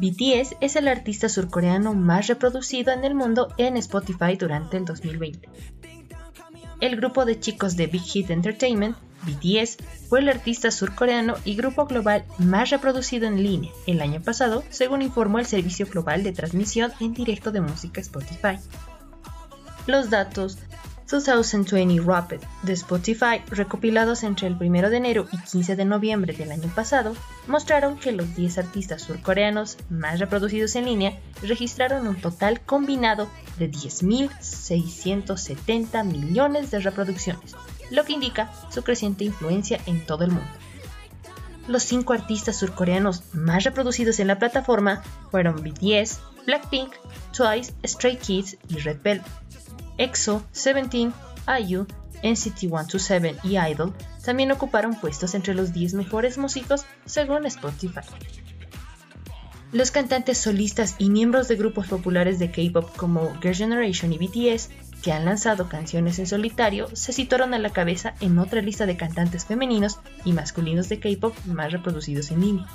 BTS 0.00 0.56
es 0.60 0.76
el 0.76 0.88
artista 0.88 1.28
surcoreano 1.28 1.94
más 1.94 2.28
reproducido 2.28 2.92
en 2.92 3.04
el 3.04 3.14
mundo 3.14 3.48
en 3.58 3.76
Spotify 3.76 4.36
durante 4.38 4.76
el 4.76 4.84
2020. 4.84 5.48
El 6.80 6.96
grupo 6.96 7.24
de 7.24 7.40
chicos 7.40 7.76
de 7.76 7.88
Big 7.88 8.02
Hit 8.02 8.30
Entertainment, 8.30 8.96
BTS, 9.22 9.78
fue 10.08 10.20
el 10.20 10.28
artista 10.28 10.70
surcoreano 10.70 11.34
y 11.44 11.56
grupo 11.56 11.86
global 11.86 12.24
más 12.38 12.70
reproducido 12.70 13.26
en 13.26 13.42
línea 13.42 13.72
el 13.86 14.00
año 14.00 14.22
pasado, 14.22 14.62
según 14.70 15.02
informó 15.02 15.40
el 15.40 15.46
Servicio 15.46 15.86
Global 15.86 16.22
de 16.22 16.32
Transmisión 16.32 16.92
en 17.00 17.14
Directo 17.14 17.50
de 17.50 17.60
Música 17.60 18.00
Spotify. 18.00 18.58
Los 19.88 20.10
datos 20.10 20.58
2020 21.10 22.04
Rapid 22.04 22.40
de 22.62 22.74
Spotify, 22.74 23.42
recopilados 23.48 24.22
entre 24.22 24.46
el 24.46 24.58
1 24.60 24.90
de 24.90 24.98
enero 24.98 25.26
y 25.32 25.38
15 25.38 25.76
de 25.76 25.86
noviembre 25.86 26.34
del 26.34 26.52
año 26.52 26.70
pasado, 26.74 27.16
mostraron 27.46 27.96
que 27.96 28.12
los 28.12 28.36
10 28.36 28.58
artistas 28.58 29.00
surcoreanos 29.00 29.78
más 29.88 30.20
reproducidos 30.20 30.76
en 30.76 30.84
línea 30.84 31.18
registraron 31.40 32.06
un 32.06 32.20
total 32.20 32.60
combinado 32.60 33.30
de 33.58 33.70
10.670 33.70 36.04
millones 36.04 36.70
de 36.70 36.80
reproducciones, 36.80 37.56
lo 37.90 38.04
que 38.04 38.12
indica 38.12 38.52
su 38.68 38.82
creciente 38.82 39.24
influencia 39.24 39.80
en 39.86 40.04
todo 40.04 40.24
el 40.24 40.32
mundo. 40.32 40.50
Los 41.66 41.82
cinco 41.82 42.12
artistas 42.12 42.56
surcoreanos 42.56 43.22
más 43.32 43.64
reproducidos 43.64 44.20
en 44.20 44.26
la 44.26 44.38
plataforma 44.38 45.02
fueron 45.30 45.56
BTS, 45.56 46.20
Blackpink, 46.44 46.92
Twice, 47.34 47.72
Stray 47.86 48.18
Kids 48.18 48.58
y 48.68 48.80
Red 48.80 48.98
Velvet. 49.02 49.47
EXO, 49.98 50.42
Seventeen, 50.52 51.12
IU, 51.46 51.86
NCT 52.22 52.58
127 52.58 53.36
y 53.44 53.58
Idol 53.58 53.94
también 54.24 54.50
ocuparon 54.52 54.94
puestos 54.94 55.34
entre 55.34 55.54
los 55.54 55.72
10 55.72 55.94
mejores 55.94 56.38
músicos 56.38 56.84
según 57.04 57.46
Spotify. 57.46 58.00
Los 59.70 59.90
cantantes 59.90 60.38
solistas 60.38 60.96
y 60.98 61.10
miembros 61.10 61.46
de 61.46 61.56
grupos 61.56 61.88
populares 61.88 62.38
de 62.38 62.50
K-pop 62.50 62.96
como 62.96 63.34
Girl 63.40 63.54
Generation 63.54 64.12
y 64.14 64.18
BTS, 64.18 64.70
que 65.02 65.12
han 65.12 65.26
lanzado 65.26 65.68
canciones 65.68 66.18
en 66.18 66.26
solitario, 66.26 66.88
se 66.94 67.12
situaron 67.12 67.52
a 67.52 67.58
la 67.58 67.70
cabeza 67.70 68.14
en 68.20 68.38
otra 68.38 68.62
lista 68.62 68.86
de 68.86 68.96
cantantes 68.96 69.44
femeninos 69.44 69.98
y 70.24 70.32
masculinos 70.32 70.88
de 70.88 71.00
K-pop 71.00 71.36
más 71.44 71.70
reproducidos 71.70 72.30
en 72.30 72.40
línea. 72.40 72.66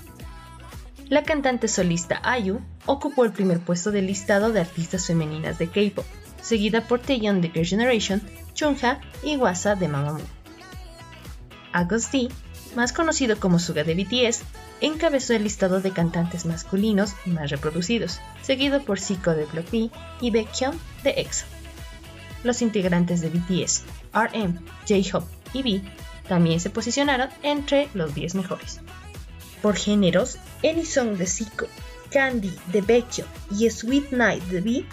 La 1.09 1.23
cantante 1.23 1.67
solista 1.67 2.21
IU 2.39 2.62
ocupó 2.86 3.25
el 3.25 3.31
primer 3.31 3.59
puesto 3.59 3.91
del 3.91 4.05
listado 4.05 4.51
de 4.51 4.62
artistas 4.62 5.07
femeninas 5.07 5.57
de 5.57 5.69
K-pop, 5.69 6.05
seguida 6.43 6.82
por 6.88 6.99
Taeyeon 6.99 7.41
de 7.41 7.49
Girl 7.49 7.65
Generation, 7.65 8.21
Chungha 8.53 9.01
y 9.23 9.38
Wasa 9.38 9.75
de 9.75 9.88
Mamamoo. 9.88 10.27
August 11.71 12.12
D, 12.12 12.29
más 12.75 12.93
conocido 12.93 13.39
como 13.39 13.58
Suga 13.58 13.84
de 13.84 13.95
BTS, 13.95 14.43
encabezó 14.82 15.34
el 15.34 15.43
listado 15.43 15.82
de 15.82 15.91
cantantes 15.91 16.45
masculinos 16.45 17.15
más 17.25 17.49
reproducidos, 17.49 18.19
seguido 18.41 18.84
por 18.84 18.99
Zico 18.99 19.32
de 19.32 19.45
Blackpink 19.45 19.91
y 20.21 20.29
Baekhyun 20.29 20.79
de 21.03 21.12
EXO. 21.17 21.45
Los 22.43 22.62
integrantes 22.62 23.21
de 23.21 23.29
BTS, 23.29 23.84
RM, 24.13 24.60
J-Hope 24.88 25.27
y 25.53 25.62
V 25.62 25.82
también 26.27 26.60
se 26.60 26.69
posicionaron 26.69 27.29
entre 27.41 27.89
los 27.93 28.13
10 28.13 28.36
mejores. 28.36 28.82
Por 29.62 29.77
géneros, 29.77 30.38
Song 30.86 31.17
de 31.17 31.25
Zico, 31.25 31.67
Candy 32.12 32.53
de 32.67 32.82
Baekhyun 32.82 33.27
y 33.58 33.69
Sweet 33.69 34.12
Night 34.12 34.43
de 34.45 34.60
V 34.60 34.86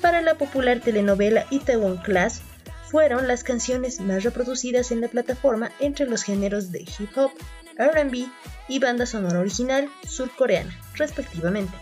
para 0.00 0.22
la 0.22 0.34
popular 0.34 0.80
telenovela 0.80 1.46
Itaewon 1.50 1.98
Class 1.98 2.42
fueron 2.90 3.28
las 3.28 3.44
canciones 3.44 4.00
más 4.00 4.24
reproducidas 4.24 4.90
en 4.90 5.00
la 5.00 5.08
plataforma 5.08 5.70
entre 5.78 6.06
los 6.06 6.22
géneros 6.22 6.72
de 6.72 6.80
hip 6.80 7.16
hop, 7.16 7.30
RB 7.78 8.26
y 8.68 8.78
banda 8.78 9.06
sonora 9.06 9.40
original 9.40 9.88
surcoreana, 10.06 10.76
respectivamente. 10.94 11.72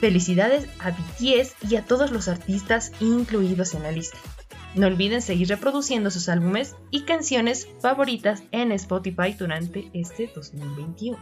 Felicidades 0.00 0.66
a 0.80 0.90
BTS 0.90 1.54
y 1.70 1.76
a 1.76 1.84
todos 1.84 2.10
los 2.10 2.26
artistas 2.26 2.90
incluidos 2.98 3.74
en 3.74 3.84
la 3.84 3.92
lista. 3.92 4.18
No 4.74 4.86
olviden 4.86 5.22
seguir 5.22 5.48
reproduciendo 5.48 6.10
sus 6.10 6.28
álbumes 6.28 6.74
y 6.90 7.02
canciones 7.02 7.68
favoritas 7.80 8.42
en 8.50 8.72
Spotify 8.72 9.34
durante 9.38 9.90
este 9.92 10.30
2021. 10.34 11.18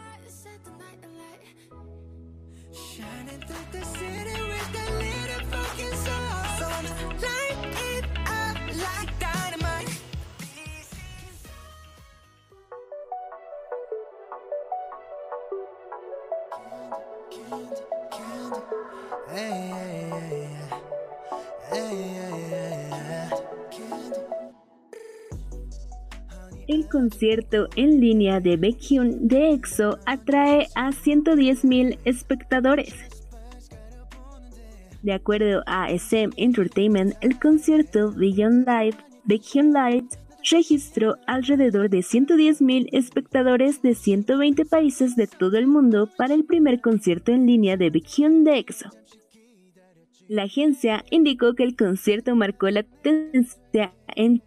Concierto 27.01 27.69
en 27.77 27.99
línea 27.99 28.41
de 28.41 28.59
Baekhyun 28.59 29.27
de 29.27 29.53
EXO 29.53 29.99
atrae 30.05 30.69
a 30.75 30.91
110.000 30.91 31.99
espectadores. 32.05 32.95
De 35.03 35.15
acuerdo 35.15 35.63
a 35.67 35.91
SM 35.91 36.31
Entertainment, 36.37 37.15
el 37.23 37.41
concierto 37.41 38.13
Beyond 38.13 38.69
Live 38.69 38.99
Baekhyun 39.25 39.73
Live 39.73 40.09
registró 40.51 41.17
alrededor 41.27 41.89
de 41.89 42.01
110.000 42.01 42.91
espectadores 42.93 43.81
de 43.81 43.95
120 43.95 44.67
países 44.67 45.17
de 45.17 45.27
todo 45.27 45.57
el 45.57 45.67
mundo 45.67 46.07
para 46.19 46.35
el 46.35 46.45
primer 46.45 46.83
concierto 46.83 47.33
en 47.33 47.47
línea 47.47 47.79
de 47.79 47.89
Baekhyun 47.89 48.45
de 48.45 48.59
EXO. 48.59 48.91
La 50.29 50.43
agencia 50.43 51.03
indicó 51.11 51.55
que 51.55 51.63
el 51.63 51.77
concierto 51.77 52.37
marcó 52.37 52.69
la 52.69 52.83
tendencia 52.83 53.95
en 54.15 54.43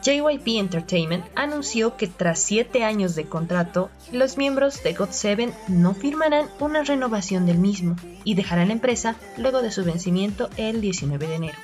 JYP 0.03 0.59
Entertainment 0.59 1.25
anunció 1.35 1.97
que 1.97 2.07
tras 2.07 2.41
7 2.41 2.83
años 2.85 3.15
de 3.15 3.25
contrato, 3.27 3.91
los 4.11 4.37
miembros 4.37 4.83
de 4.83 4.95
God 4.95 5.11
7 5.11 5.53
no 5.69 5.95
firmarán 5.95 6.49
una 6.61 6.83
renovación 6.83 7.47
del 7.47 7.59
mismo 7.59 7.97
y 8.25 8.35
dejarán 8.35 8.69
la 8.69 8.75
empresa 8.75 9.17
luego 9.37 9.63
de 9.63 9.71
su 9.71 9.85
vencimiento 9.85 10.51
el 10.57 10.81
19 10.81 11.27
de 11.27 11.35
enero. 11.35 11.59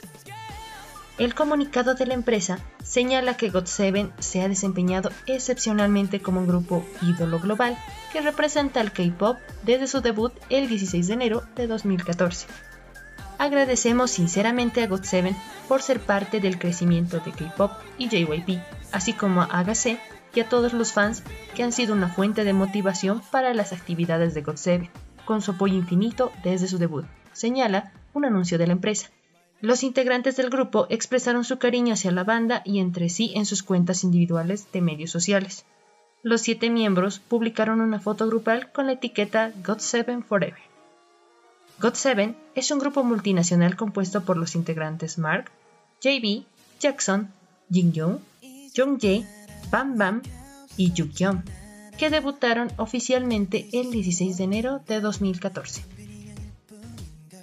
El 1.16 1.32
comunicado 1.36 1.94
de 1.94 2.06
la 2.06 2.14
empresa 2.14 2.58
señala 2.82 3.36
que 3.36 3.52
GOT7 3.52 4.10
se 4.18 4.42
ha 4.42 4.48
desempeñado 4.48 5.10
excepcionalmente 5.26 6.20
como 6.20 6.40
un 6.40 6.48
grupo 6.48 6.84
ídolo 7.02 7.38
global 7.38 7.78
que 8.12 8.20
representa 8.20 8.80
al 8.80 8.92
K-pop 8.92 9.38
desde 9.62 9.86
su 9.86 10.00
debut 10.00 10.32
el 10.50 10.68
16 10.68 11.06
de 11.06 11.14
enero 11.14 11.44
de 11.54 11.68
2014. 11.68 12.48
Agradecemos 13.38 14.10
sinceramente 14.10 14.82
a 14.82 14.88
GOT7 14.88 15.36
por 15.68 15.82
ser 15.82 16.00
parte 16.00 16.40
del 16.40 16.58
crecimiento 16.58 17.20
de 17.20 17.30
K-pop 17.30 17.70
y 17.96 18.08
JYP, 18.08 18.60
así 18.90 19.12
como 19.12 19.42
a 19.42 19.44
Agase 19.44 20.00
y 20.34 20.40
a 20.40 20.48
todos 20.48 20.72
los 20.72 20.92
fans 20.92 21.22
que 21.54 21.62
han 21.62 21.70
sido 21.70 21.94
una 21.94 22.08
fuente 22.08 22.42
de 22.42 22.54
motivación 22.54 23.22
para 23.30 23.54
las 23.54 23.72
actividades 23.72 24.34
de 24.34 24.44
GOT7, 24.44 24.90
con 25.24 25.42
su 25.42 25.52
apoyo 25.52 25.74
infinito 25.74 26.32
desde 26.42 26.66
su 26.66 26.78
debut, 26.78 27.06
señala 27.32 27.92
un 28.14 28.24
anuncio 28.24 28.58
de 28.58 28.66
la 28.66 28.72
empresa. 28.72 29.10
Los 29.64 29.82
integrantes 29.82 30.36
del 30.36 30.50
grupo 30.50 30.86
expresaron 30.90 31.42
su 31.42 31.56
cariño 31.56 31.94
hacia 31.94 32.12
la 32.12 32.22
banda 32.22 32.60
y 32.66 32.80
entre 32.80 33.08
sí 33.08 33.32
en 33.34 33.46
sus 33.46 33.62
cuentas 33.62 34.04
individuales 34.04 34.70
de 34.72 34.82
medios 34.82 35.10
sociales. 35.10 35.64
Los 36.22 36.42
siete 36.42 36.68
miembros 36.68 37.18
publicaron 37.18 37.80
una 37.80 37.98
foto 37.98 38.26
grupal 38.26 38.70
con 38.72 38.84
la 38.84 38.92
etiqueta 38.92 39.54
GOT7 39.62 40.22
Forever. 40.22 40.60
GOT7 41.80 42.34
es 42.54 42.70
un 42.72 42.78
grupo 42.78 43.04
multinacional 43.04 43.74
compuesto 43.74 44.22
por 44.26 44.36
los 44.36 44.54
integrantes 44.54 45.16
Mark, 45.16 45.50
JB, 46.02 46.44
Jackson, 46.78 47.32
Jin-young, 47.70 48.18
Jongjae, 48.76 49.26
Bam 49.70 49.96
Bam 49.96 50.20
y 50.76 50.92
Jukyeon, 50.94 51.42
que 51.96 52.10
debutaron 52.10 52.70
oficialmente 52.76 53.66
el 53.72 53.90
16 53.92 54.36
de 54.36 54.44
enero 54.44 54.82
de 54.86 55.00
2014. 55.00 55.93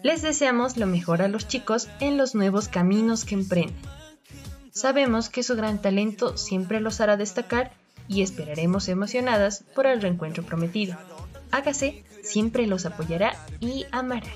Les 0.03 0.21
deseamos 0.23 0.77
lo 0.77 0.87
mejor 0.87 1.21
a 1.21 1.27
los 1.27 1.47
chicos 1.47 1.87
en 1.99 2.17
los 2.17 2.33
nuevos 2.33 2.67
caminos 2.67 3.23
que 3.23 3.35
emprenden. 3.35 3.75
Sabemos 4.71 5.29
que 5.29 5.43
su 5.43 5.55
gran 5.55 5.81
talento 5.81 6.37
siempre 6.37 6.79
los 6.79 7.01
hará 7.01 7.17
destacar 7.17 7.71
y 8.07 8.23
esperaremos 8.23 8.89
emocionadas 8.89 9.63
por 9.75 9.85
el 9.85 10.01
reencuentro 10.01 10.43
prometido. 10.43 10.97
Hágase 11.51 12.03
siempre 12.23 12.65
los 12.65 12.85
apoyará 12.85 13.35
y 13.59 13.85
amará. 13.91 14.27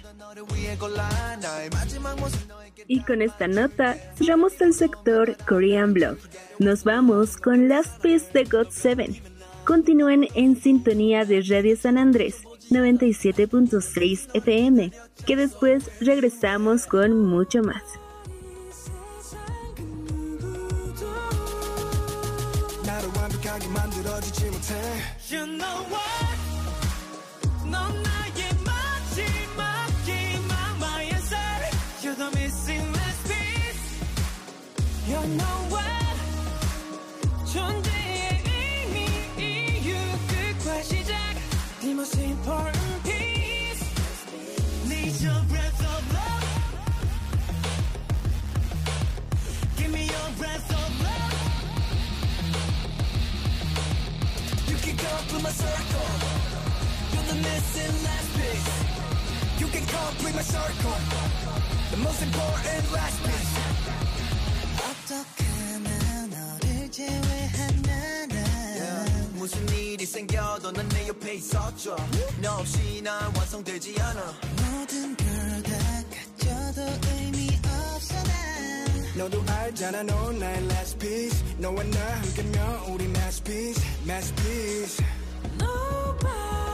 Y 2.87 3.01
con 3.01 3.21
esta 3.21 3.47
nota 3.47 3.97
cerramos 4.15 4.59
el 4.61 4.73
sector 4.73 5.35
Korean 5.47 5.93
Blog. 5.93 6.17
Nos 6.59 6.83
vamos 6.83 7.37
con 7.37 7.69
las 7.69 7.87
pistas 7.87 8.33
de 8.33 8.43
God 8.43 8.67
7. 8.69 9.21
Continúen 9.65 10.27
en 10.35 10.61
sintonía 10.61 11.25
de 11.25 11.41
Radio 11.41 11.75
San 11.75 11.97
Andrés 11.97 12.43
97.6 12.69 14.29
FM, 14.33 14.91
que 15.25 15.35
después 15.35 15.89
regresamos 16.01 16.85
con 16.87 17.17
mucho 17.25 17.61
más. 17.61 17.83
You're 57.74 57.74
the 57.74 57.74
missing 57.74 58.04
last 58.04 58.30
piece. 58.36 58.68
You 59.60 59.66
can 59.66 59.84
complete 59.86 60.34
my 60.34 60.42
circle. 60.42 60.96
The 61.90 61.96
most 61.96 62.22
important 62.22 62.92
last 62.92 63.22
piece. 63.24 63.58
어떻게 64.78 65.44
너를 66.30 66.90
제외한 66.90 67.82
나는 67.82 69.32
무슨 69.34 69.68
일이 69.70 70.06
생겨도 70.06 70.70
난 70.72 70.88
내 70.90 71.08
옆에 71.08 71.34
있었죠 71.34 71.96
너 72.40 72.58
없이 72.58 73.00
난 73.02 73.20
완성되지 73.36 73.96
않아 74.00 74.20
모든 74.56 75.16
걸 75.16 75.26
다 75.62 75.70
가져도 76.10 76.80
의미 77.16 77.48
없어 77.64 78.14
난 78.22 79.18
너도 79.18 79.42
알잖아 79.48 80.02
넌 80.04 80.38
나의 80.38 80.64
last 80.66 80.98
piece 80.98 81.42
너와 81.58 81.82
나 81.82 82.00
함께면 82.22 82.80
우리 82.90 83.04
masterpiece 83.06 83.82
masterpiece 84.04 85.04
Nobody 85.60 86.73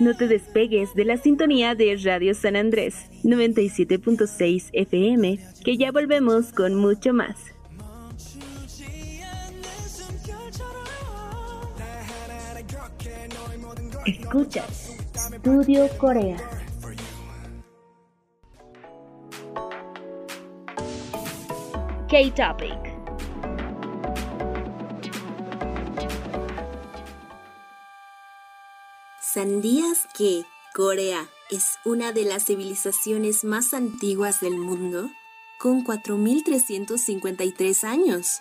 No 0.00 0.14
te 0.14 0.28
despegues 0.28 0.94
de 0.94 1.04
la 1.04 1.16
sintonía 1.16 1.74
de 1.74 1.96
Radio 1.96 2.32
San 2.32 2.54
Andrés 2.54 2.94
97.6 3.24 4.70
FM, 4.72 5.40
que 5.64 5.76
ya 5.76 5.90
volvemos 5.90 6.52
con 6.52 6.76
mucho 6.76 7.12
más. 7.12 7.36
Escuchas 14.06 14.96
Studio 15.14 15.88
Corea. 15.98 16.36
K-Topic. 22.08 22.87
¿Sabías 29.38 30.08
que 30.14 30.44
Corea 30.74 31.30
es 31.48 31.78
una 31.84 32.10
de 32.10 32.24
las 32.24 32.46
civilizaciones 32.46 33.44
más 33.44 33.72
antiguas 33.72 34.40
del 34.40 34.58
mundo? 34.58 35.12
Con 35.60 35.84
4.353 35.84 37.84
años. 37.84 38.40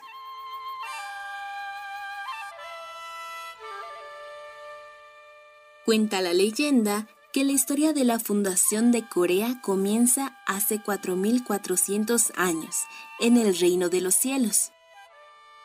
Cuenta 5.85 6.21
la 6.21 6.33
leyenda 6.33 7.07
que 7.31 7.43
la 7.43 7.51
historia 7.51 7.93
de 7.93 8.03
la 8.03 8.17
fundación 8.17 8.91
de 8.91 9.07
Corea 9.07 9.61
comienza 9.61 10.35
hace 10.47 10.79
4.400 10.79 12.31
años 12.35 12.75
en 13.19 13.37
el 13.37 13.55
Reino 13.55 13.89
de 13.89 14.01
los 14.01 14.15
Cielos, 14.15 14.71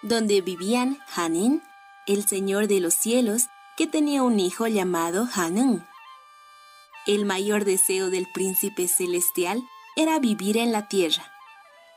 donde 0.03 0.43
vivían 0.43 0.99
Hanin, 1.17 1.63
el 2.07 2.29
Señor 2.29 2.69
de 2.69 2.81
los 2.81 2.93
Cielos, 2.93 3.49
que 3.77 3.87
tenía 3.87 4.23
un 4.23 4.39
hijo 4.39 4.67
llamado 4.67 5.29
Hanung. 5.35 5.83
El 7.07 7.25
mayor 7.25 7.65
deseo 7.65 8.11
del 8.11 8.27
príncipe 8.33 8.87
celestial 8.87 9.63
era 9.97 10.19
vivir 10.19 10.57
en 10.57 10.73
la 10.73 10.89
tierra. 10.89 11.33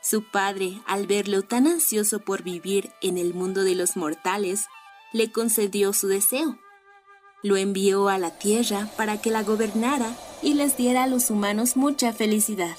Su 0.02 0.22
padre, 0.22 0.80
al 0.86 1.06
verlo 1.06 1.42
tan 1.42 1.66
ansioso 1.66 2.20
por 2.20 2.42
vivir 2.42 2.92
en 3.02 3.18
el 3.18 3.34
mundo 3.34 3.64
de 3.64 3.74
los 3.74 3.96
mortales, 3.96 4.66
le 5.12 5.32
concedió 5.32 5.92
su 5.92 6.08
deseo. 6.08 6.58
Lo 7.42 7.56
envió 7.56 8.08
a 8.08 8.18
la 8.18 8.38
tierra 8.38 8.88
para 8.96 9.20
que 9.20 9.30
la 9.30 9.42
gobernara 9.42 10.16
y 10.42 10.54
les 10.54 10.76
diera 10.76 11.04
a 11.04 11.06
los 11.06 11.30
humanos 11.30 11.76
mucha 11.76 12.12
felicidad. 12.12 12.76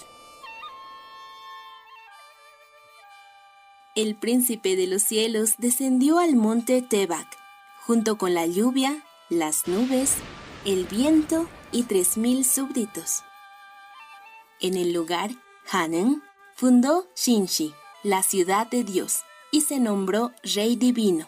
El 3.96 4.16
príncipe 4.16 4.76
de 4.76 4.88
los 4.88 5.02
cielos 5.02 5.56
descendió 5.58 6.20
al 6.20 6.36
monte 6.36 6.82
Tebac, 6.82 7.28
junto 7.88 8.18
con 8.18 8.34
la 8.34 8.46
lluvia, 8.46 9.02
las 9.30 9.66
nubes, 9.66 10.16
el 10.66 10.86
viento 10.88 11.50
y 11.72 11.84
tres 11.84 12.18
mil 12.18 12.44
súbditos. 12.44 13.24
En 14.60 14.76
el 14.76 14.92
lugar, 14.92 15.32
Hanen 15.72 16.22
fundó 16.54 17.08
Shinshi, 17.16 17.74
la 18.04 18.24
ciudad 18.24 18.68
de 18.68 18.84
Dios, 18.84 19.22
y 19.52 19.62
se 19.62 19.80
nombró 19.80 20.34
rey 20.44 20.76
divino. 20.76 21.28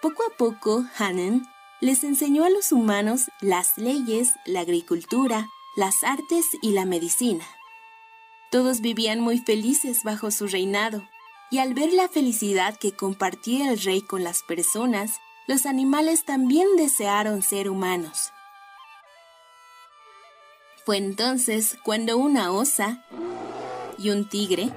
Poco 0.00 0.22
a 0.22 0.36
poco, 0.36 0.84
Hanen 0.96 1.42
les 1.80 2.04
enseñó 2.04 2.44
a 2.44 2.50
los 2.50 2.70
humanos 2.70 3.22
las 3.40 3.76
leyes, 3.76 4.30
la 4.46 4.60
agricultura, 4.60 5.48
las 5.74 6.04
artes 6.04 6.46
y 6.62 6.74
la 6.74 6.84
medicina. 6.84 7.44
Todos 8.52 8.80
vivían 8.80 9.18
muy 9.18 9.38
felices 9.38 10.04
bajo 10.04 10.30
su 10.30 10.46
reinado, 10.46 11.02
y 11.50 11.58
al 11.58 11.74
ver 11.74 11.92
la 11.92 12.08
felicidad 12.08 12.76
que 12.76 12.92
compartía 12.92 13.70
el 13.70 13.80
rey 13.80 14.02
con 14.02 14.22
las 14.22 14.42
personas, 14.42 15.18
los 15.48 15.66
animales 15.66 16.24
también 16.24 16.68
desearon 16.76 17.42
ser 17.42 17.68
humanos. 17.68 18.30
Fue 20.86 20.96
entonces 20.96 21.76
cuando 21.82 22.16
una 22.16 22.52
osa 22.52 23.04
y 23.98 24.10
un 24.10 24.28
tigre 24.28 24.70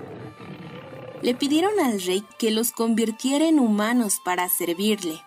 le 1.21 1.35
pidieron 1.35 1.79
al 1.79 2.01
rey 2.01 2.25
que 2.37 2.51
los 2.51 2.71
convirtiera 2.71 3.47
en 3.47 3.59
humanos 3.59 4.15
para 4.25 4.49
servirle. 4.49 5.21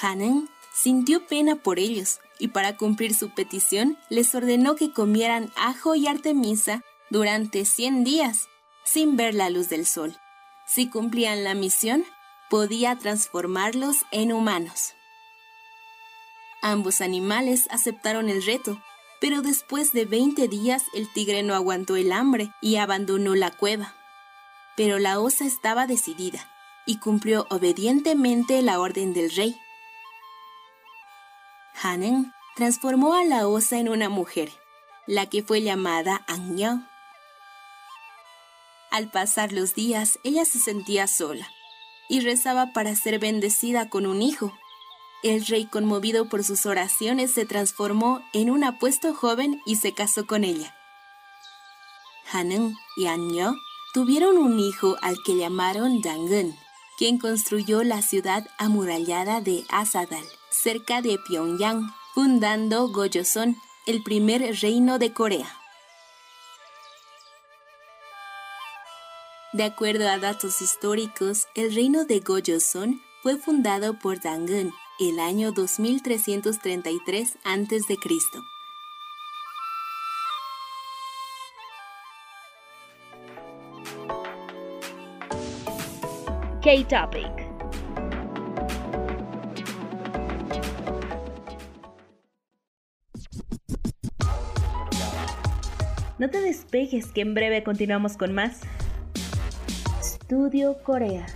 Hanen 0.00 0.48
sintió 0.72 1.26
pena 1.26 1.56
por 1.56 1.78
ellos 1.78 2.20
y 2.38 2.48
para 2.48 2.76
cumplir 2.76 3.14
su 3.14 3.30
petición 3.30 3.98
les 4.08 4.34
ordenó 4.34 4.76
que 4.76 4.92
comieran 4.92 5.50
ajo 5.56 5.94
y 5.94 6.06
artemisa 6.06 6.82
durante 7.10 7.64
100 7.64 8.04
días 8.04 8.48
sin 8.92 9.16
ver 9.16 9.34
la 9.34 9.50
luz 9.50 9.68
del 9.68 9.86
sol. 9.86 10.16
Si 10.66 10.88
cumplían 10.88 11.44
la 11.44 11.54
misión, 11.54 12.04
podía 12.48 12.96
transformarlos 12.96 13.98
en 14.10 14.32
humanos. 14.32 14.94
Ambos 16.62 17.00
animales 17.00 17.68
aceptaron 17.70 18.28
el 18.28 18.44
reto, 18.44 18.82
pero 19.20 19.42
después 19.42 19.92
de 19.92 20.06
20 20.06 20.48
días 20.48 20.82
el 20.92 21.10
tigre 21.12 21.42
no 21.42 21.54
aguantó 21.54 21.96
el 21.96 22.10
hambre 22.10 22.50
y 22.60 22.76
abandonó 22.76 23.34
la 23.34 23.50
cueva. 23.50 23.94
Pero 24.76 24.98
la 24.98 25.20
osa 25.20 25.44
estaba 25.44 25.86
decidida 25.86 26.50
y 26.84 26.98
cumplió 26.98 27.46
obedientemente 27.50 28.60
la 28.62 28.80
orden 28.80 29.12
del 29.12 29.30
rey. 29.30 29.56
Hanen 31.82 32.32
transformó 32.56 33.14
a 33.14 33.24
la 33.24 33.46
osa 33.46 33.78
en 33.78 33.88
una 33.88 34.08
mujer, 34.08 34.50
la 35.06 35.26
que 35.26 35.42
fue 35.42 35.62
llamada 35.62 36.24
Anyo. 36.26 36.80
Al 38.90 39.10
pasar 39.10 39.52
los 39.52 39.74
días, 39.74 40.18
ella 40.24 40.44
se 40.44 40.58
sentía 40.58 41.06
sola 41.06 41.48
y 42.08 42.20
rezaba 42.20 42.72
para 42.72 42.96
ser 42.96 43.20
bendecida 43.20 43.88
con 43.88 44.04
un 44.04 44.20
hijo. 44.20 44.52
El 45.22 45.46
rey, 45.46 45.66
conmovido 45.66 46.28
por 46.28 46.42
sus 46.42 46.66
oraciones, 46.66 47.30
se 47.30 47.46
transformó 47.46 48.20
en 48.32 48.50
un 48.50 48.64
apuesto 48.64 49.14
joven 49.14 49.60
y 49.64 49.76
se 49.76 49.92
casó 49.92 50.26
con 50.26 50.42
ella. 50.42 50.74
Hanung 52.32 52.74
y 52.96 53.06
Anyo 53.06 53.54
tuvieron 53.92 54.38
un 54.38 54.58
hijo 54.58 54.96
al 55.02 55.16
que 55.24 55.36
llamaron 55.36 56.00
Dangun, 56.00 56.56
quien 56.98 57.18
construyó 57.18 57.84
la 57.84 58.02
ciudad 58.02 58.48
amurallada 58.58 59.40
de 59.40 59.64
Asadal, 59.68 60.24
cerca 60.50 61.00
de 61.00 61.18
Pyongyang, 61.18 61.94
fundando 62.14 62.88
Gojoseon, 62.88 63.56
el 63.86 64.02
primer 64.02 64.42
reino 64.60 64.98
de 64.98 65.12
Corea. 65.12 65.59
De 69.52 69.64
acuerdo 69.64 70.08
a 70.08 70.16
datos 70.18 70.62
históricos, 70.62 71.48
el 71.56 71.74
reino 71.74 72.04
de 72.04 72.20
Gojoseon 72.20 73.02
fue 73.20 73.36
fundado 73.36 73.98
por 73.98 74.20
Dangun 74.20 74.72
el 75.00 75.18
año 75.18 75.50
2333 75.50 77.36
a.C. 77.42 77.96
K-Topic. 86.62 87.50
No 96.20 96.30
te 96.30 96.40
despegues 96.40 97.06
que 97.06 97.22
en 97.22 97.34
breve 97.34 97.64
continuamos 97.64 98.16
con 98.16 98.32
más. 98.32 98.60
Estudio 100.30 100.76
Corea. 100.84 101.26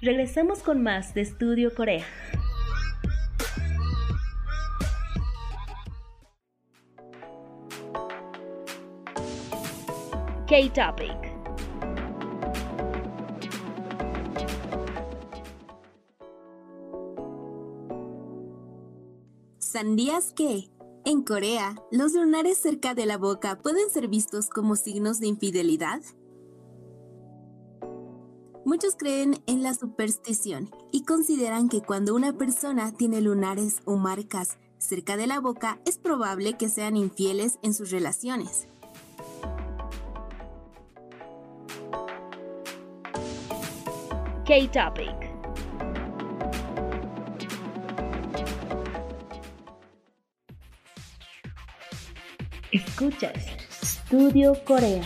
Regresamos 0.00 0.60
con 0.60 0.82
más 0.82 1.12
de 1.12 1.20
Estudio 1.20 1.74
Corea. 1.74 2.06
K-Topic. 10.48 11.25
¿Sabías 19.76 20.32
que? 20.32 20.70
En 21.04 21.20
Corea, 21.20 21.76
los 21.90 22.14
lunares 22.14 22.56
cerca 22.56 22.94
de 22.94 23.04
la 23.04 23.18
boca 23.18 23.58
pueden 23.58 23.90
ser 23.90 24.08
vistos 24.08 24.48
como 24.48 24.74
signos 24.74 25.20
de 25.20 25.26
infidelidad. 25.26 26.00
Muchos 28.64 28.96
creen 28.96 29.42
en 29.46 29.62
la 29.62 29.74
superstición 29.74 30.70
y 30.92 31.04
consideran 31.04 31.68
que 31.68 31.82
cuando 31.82 32.14
una 32.14 32.32
persona 32.32 32.90
tiene 32.92 33.20
lunares 33.20 33.82
o 33.84 33.96
marcas 33.96 34.56
cerca 34.78 35.18
de 35.18 35.26
la 35.26 35.40
boca 35.40 35.78
es 35.84 35.98
probable 35.98 36.54
que 36.54 36.70
sean 36.70 36.96
infieles 36.96 37.58
en 37.60 37.74
sus 37.74 37.90
relaciones. 37.90 38.68
K-Topic. 44.46 45.25
Escuchas 52.96 53.44
Studio 53.84 54.54
Corea. 54.64 55.02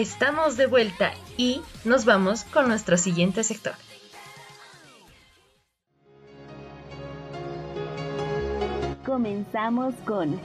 Estamos 0.00 0.56
de 0.56 0.64
vuelta 0.64 1.12
y 1.36 1.60
nos 1.84 2.06
vamos 2.06 2.44
con 2.44 2.68
nuestro 2.68 2.96
siguiente 2.96 3.44
sector. 3.44 3.74
Comenzamos 9.04 9.94
con 10.06 10.40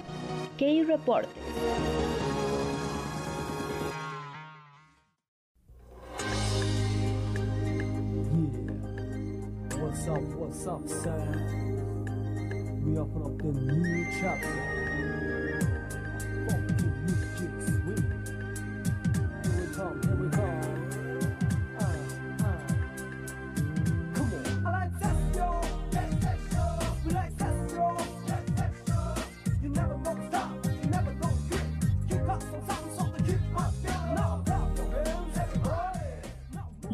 K-Report. 0.59 1.29
Yeah. 1.37 1.95
What's 9.79 10.07
up, 10.09 10.21
what's 10.35 10.67
up, 10.67 10.85
Sam? 10.89 12.03
We 12.83 12.97
open 12.97 13.21
up 13.23 13.37
the 13.37 13.53
new 13.53 14.05
chapter. 14.19 14.64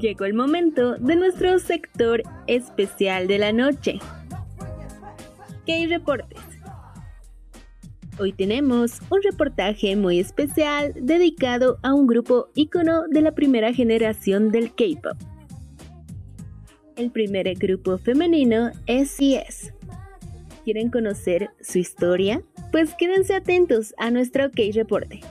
Llegó 0.01 0.25
el 0.25 0.33
momento 0.33 0.95
de 0.95 1.15
nuestro 1.15 1.59
sector 1.59 2.23
especial 2.47 3.27
de 3.27 3.37
la 3.37 3.53
noche. 3.53 3.99
K-Reportes. 5.67 6.39
Hoy 8.17 8.33
tenemos 8.33 8.99
un 9.11 9.21
reportaje 9.21 9.95
muy 9.95 10.19
especial 10.19 10.93
dedicado 10.99 11.77
a 11.83 11.93
un 11.93 12.07
grupo 12.07 12.49
ícono 12.55 13.07
de 13.09 13.21
la 13.21 13.33
primera 13.33 13.73
generación 13.73 14.49
del 14.49 14.73
K-pop. 14.73 15.17
El 16.95 17.11
primer 17.11 17.53
grupo 17.53 17.99
femenino 17.99 18.71
es 18.87 19.11
SES. 19.11 19.71
¿Quieren 20.63 20.89
conocer 20.89 21.51
su 21.61 21.77
historia? 21.77 22.41
Pues 22.71 22.95
quédense 22.95 23.35
atentos 23.35 23.93
a 23.99 24.09
nuestro 24.09 24.49
K-Reporte. 24.49 25.21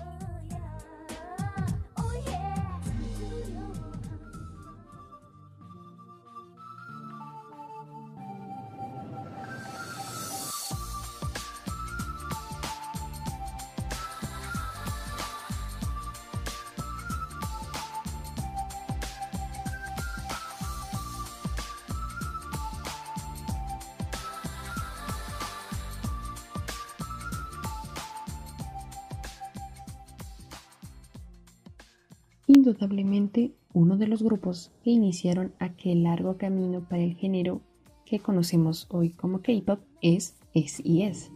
Indudablemente, 32.90 33.52
uno 33.72 33.96
de 33.96 34.08
los 34.08 34.20
grupos 34.20 34.72
que 34.82 34.90
iniciaron 34.90 35.52
aquel 35.60 36.02
largo 36.02 36.36
camino 36.36 36.80
para 36.88 37.02
el 37.02 37.14
género 37.14 37.60
que 38.04 38.18
conocemos 38.18 38.88
hoy 38.90 39.10
como 39.10 39.42
K-pop 39.42 39.78
es 40.02 40.34
SES. 40.54 41.30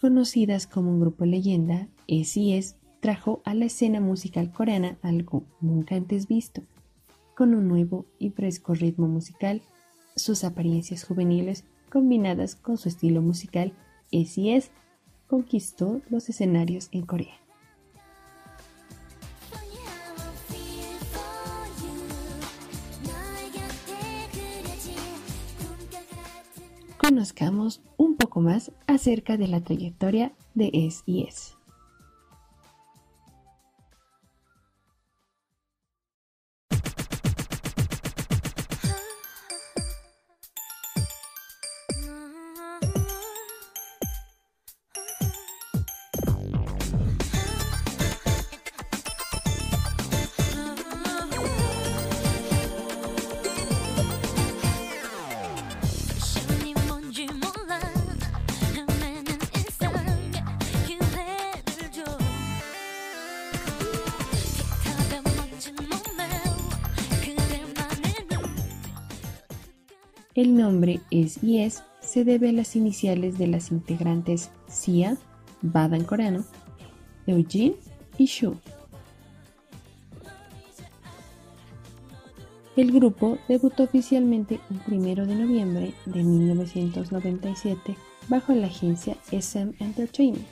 Conocidas 0.00 0.66
como 0.66 0.90
un 0.90 1.00
grupo 1.00 1.26
leyenda, 1.26 1.88
SES 2.08 2.76
trajo 3.00 3.42
a 3.44 3.52
la 3.52 3.66
escena 3.66 4.00
musical 4.00 4.50
coreana 4.50 4.96
algo 5.02 5.44
nunca 5.60 5.96
antes 5.96 6.28
visto, 6.28 6.62
con 7.36 7.54
un 7.54 7.68
nuevo 7.68 8.06
y 8.18 8.30
fresco 8.30 8.72
ritmo 8.72 9.06
musical, 9.06 9.60
sus 10.16 10.44
apariencias 10.44 11.04
juveniles 11.04 11.64
combinadas 11.90 12.56
con 12.56 12.78
su 12.78 12.88
estilo 12.88 13.20
musical, 13.20 13.74
SES 14.10 14.70
conquistó 15.28 16.00
los 16.08 16.28
escenarios 16.28 16.88
en 16.90 17.06
Corea. 17.06 17.36
Conozcamos 26.96 27.80
un 27.96 28.16
poco 28.16 28.40
más 28.40 28.72
acerca 28.86 29.36
de 29.36 29.48
la 29.48 29.60
trayectoria 29.60 30.32
de 30.54 30.90
SIS. 30.90 31.57
El 70.38 70.56
nombre 70.56 71.00
SES 71.10 71.82
se 71.98 72.24
debe 72.24 72.50
a 72.50 72.52
las 72.52 72.76
iniciales 72.76 73.38
de 73.38 73.48
las 73.48 73.72
integrantes 73.72 74.50
Sia, 74.68 75.16
Bada 75.62 75.96
en 75.96 76.04
coreano, 76.04 76.44
Eugene 77.26 77.74
y 78.18 78.26
Shu. 78.26 78.56
El 82.76 82.92
grupo 82.92 83.38
debutó 83.48 83.82
oficialmente 83.82 84.60
el 84.70 84.94
1 84.94 85.26
de 85.26 85.34
noviembre 85.34 85.94
de 86.06 86.22
1997 86.22 87.96
bajo 88.28 88.52
la 88.52 88.68
agencia 88.68 89.16
SM 89.32 89.74
Entertainment. 89.80 90.46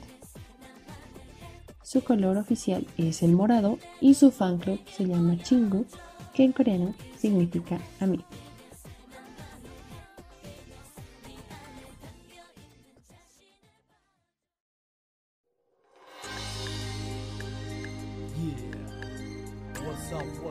Su 1.85 2.03
color 2.03 2.39
oficial 2.39 2.85
es 2.99 3.23
el 3.23 3.37
morado 3.37 3.79
y 4.01 4.15
su 4.15 4.33
fan 4.33 4.59
club 4.59 4.81
se 4.91 5.07
llama 5.07 5.39
Chingu, 5.39 5.87
que 6.35 6.43
en 6.43 6.51
coreano 6.51 6.93
significa 7.17 7.79
amigo. 8.01 8.25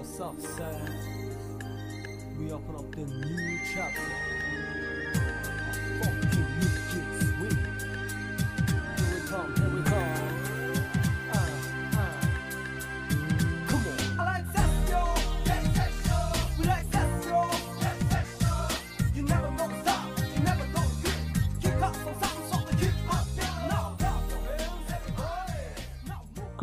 What's 0.05 0.19
up, 0.21 0.35
what's 0.35 0.45
up, 0.45 0.57
Sam? 0.57 2.37
We 2.39 2.51
open 2.51 2.75
up 2.75 2.91
the 2.91 3.05
new 3.05 3.59
chapter. 3.73 4.34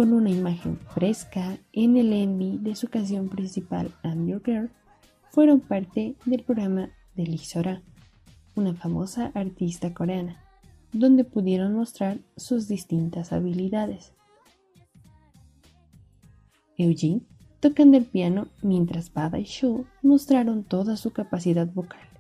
Con 0.03 0.15
una 0.15 0.31
imagen 0.31 0.81
fresca 0.81 1.59
en 1.73 1.97
el 1.97 2.13
envy 2.13 2.59
de 2.59 2.75
su 2.75 2.89
canción 2.89 3.29
principal 3.29 3.93
I'm 4.03 4.27
Your 4.27 4.43
Girl, 4.45 4.69
fueron 5.31 5.61
parte 5.61 6.17
del 6.25 6.43
programa 6.43 6.91
de 7.15 7.25
Lee 7.25 7.39
Sora, 7.39 7.83
una 8.57 8.75
famosa 8.75 9.31
artista 9.33 9.95
coreana, 9.95 10.43
donde 10.93 11.23
pudieron 11.23 11.75
mostrar 11.75 12.19
sus 12.37 12.67
distintas 12.67 13.33
habilidades. 13.33 14.13
Eugene 16.77 17.21
tocando 17.61 17.97
el 17.97 18.05
piano 18.05 18.49
mientras 18.61 19.13
Bada 19.15 19.39
y 19.39 19.45
Shu 19.45 19.87
mostraron 20.03 20.65
toda 20.65 20.97
su 20.97 21.13
capacidad 21.13 21.69
vocal. 21.69 22.12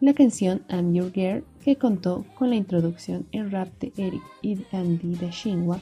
La 0.00 0.14
canción 0.14 0.62
I'm 0.70 0.94
Your 0.94 1.12
Girl, 1.12 1.44
que 1.62 1.76
contó 1.76 2.24
con 2.34 2.48
la 2.48 2.56
introducción 2.56 3.26
en 3.32 3.50
rap 3.50 3.68
de 3.80 3.92
Eric 3.98 4.22
y 4.40 4.56
Andy 4.72 5.14
de 5.16 5.30
Shinhwa, 5.30 5.78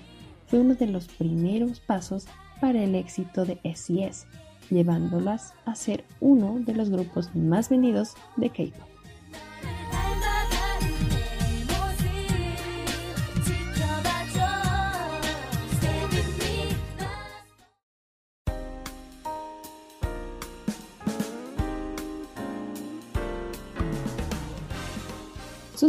fue 0.49 0.59
uno 0.59 0.75
de 0.75 0.89
los 0.89 1.07
primeros 1.07 1.79
pasos 1.79 2.27
para 2.61 2.83
el 2.83 2.97
éxito 2.97 3.45
de 3.45 3.61
SES, 3.63 4.27
llevándolas 4.71 5.55
a 5.67 5.77
ser 5.77 6.03
uno 6.19 6.59
de 6.59 6.75
los 6.75 6.91
grupos 6.91 7.33
más 7.37 7.69
vendidos 7.69 8.15
de 8.37 8.51
K-pop. 8.51 8.89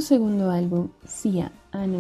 Segundo 0.10 0.50
álbum, 0.50 0.90
Sia, 1.06 1.52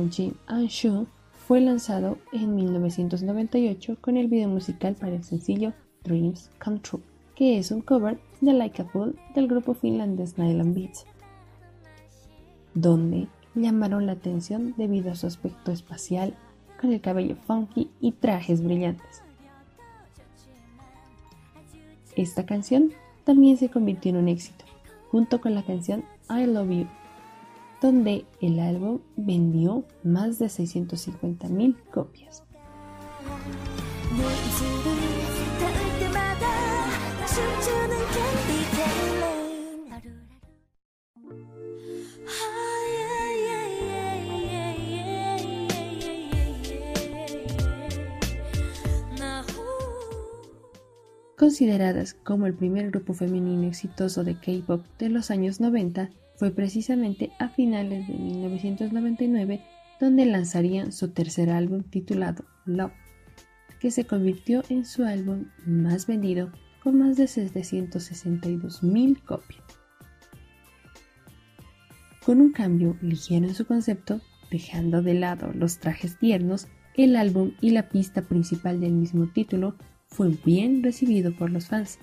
Jim 0.09 0.33
and 0.47 1.07
fue 1.47 1.61
lanzado 1.61 2.17
en 2.31 2.55
1998 2.55 3.97
con 4.01 4.17
el 4.17 4.27
video 4.27 4.49
musical 4.49 4.95
para 4.95 5.13
el 5.13 5.23
sencillo 5.23 5.73
Dreams 6.03 6.49
Come 6.57 6.79
True, 6.79 7.03
que 7.35 7.59
es 7.59 7.69
un 7.69 7.81
cover 7.81 8.19
de 8.41 8.53
Like 8.53 8.81
a 8.81 8.85
Fool 8.85 9.15
del 9.35 9.47
grupo 9.47 9.75
finlandés 9.75 10.39
Nylon 10.39 10.73
Beats, 10.73 11.05
donde 12.73 13.27
llamaron 13.53 14.07
la 14.07 14.13
atención 14.13 14.73
debido 14.75 15.11
a 15.11 15.15
su 15.15 15.27
aspecto 15.27 15.71
espacial, 15.71 16.33
con 16.81 16.91
el 16.91 17.01
cabello 17.01 17.35
funky 17.35 17.91
y 18.01 18.13
trajes 18.13 18.63
brillantes. 18.63 19.21
Esta 22.15 22.43
canción 22.43 22.91
también 23.23 23.57
se 23.57 23.69
convirtió 23.69 24.09
en 24.09 24.17
un 24.17 24.29
éxito, 24.29 24.65
junto 25.11 25.39
con 25.39 25.53
la 25.53 25.61
canción 25.61 26.03
I 26.27 26.47
Love 26.47 26.69
You, 26.71 26.87
donde 27.81 28.25
el 28.41 28.59
álbum 28.59 28.99
vendió 29.15 29.85
más 30.03 30.39
de 30.39 30.47
650.000 30.47 31.75
copias. 31.91 32.43
Consideradas 51.37 52.15
como 52.15 52.47
el 52.47 52.53
primer 52.53 52.91
grupo 52.91 53.13
femenino 53.13 53.65
exitoso 53.65 54.25
de 54.25 54.35
K-pop 54.35 54.85
de 54.99 55.07
los 55.07 55.31
años 55.31 55.61
90, 55.61 56.09
fue 56.39 56.51
precisamente 56.51 57.31
a 57.37 57.49
finales 57.49 58.07
de 58.07 58.13
1999 58.13 59.61
donde 59.99 60.25
lanzarían 60.25 60.93
su 60.93 61.09
tercer 61.09 61.49
álbum 61.49 61.83
titulado 61.83 62.45
Love, 62.65 62.93
que 63.81 63.91
se 63.91 64.05
convirtió 64.05 64.63
en 64.69 64.85
su 64.85 65.03
álbum 65.03 65.47
más 65.65 66.07
vendido 66.07 66.53
con 66.81 66.97
más 66.97 67.17
de 67.17 67.25
762.000 67.25 69.21
copias. 69.21 69.61
Con 72.25 72.39
un 72.39 72.53
cambio 72.53 72.95
ligero 73.01 73.45
en 73.45 73.53
su 73.53 73.65
concepto, 73.65 74.21
dejando 74.49 75.01
de 75.01 75.15
lado 75.15 75.51
los 75.53 75.79
trajes 75.79 76.17
tiernos, 76.17 76.69
el 76.95 77.17
álbum 77.17 77.51
y 77.59 77.71
la 77.71 77.89
pista 77.89 78.21
principal 78.21 78.79
del 78.79 78.93
mismo 78.93 79.27
título 79.27 79.75
fue 80.07 80.29
bien 80.45 80.83
recibido 80.83 81.35
por 81.35 81.51
los 81.51 81.67
fans. 81.67 81.99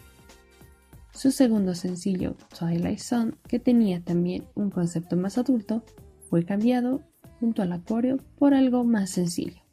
Su 1.16 1.30
segundo 1.30 1.74
sencillo, 1.74 2.36
Twilight 2.58 2.98
Sun, 2.98 3.38
que 3.48 3.58
tenía 3.58 4.02
también 4.04 4.44
un 4.54 4.68
concepto 4.68 5.16
más 5.16 5.38
adulto, 5.38 5.82
fue 6.28 6.44
cambiado 6.44 7.00
junto 7.40 7.62
al 7.62 7.82
coreo 7.84 8.18
por 8.38 8.52
algo 8.52 8.84
más 8.84 9.12
sencillo. 9.12 9.65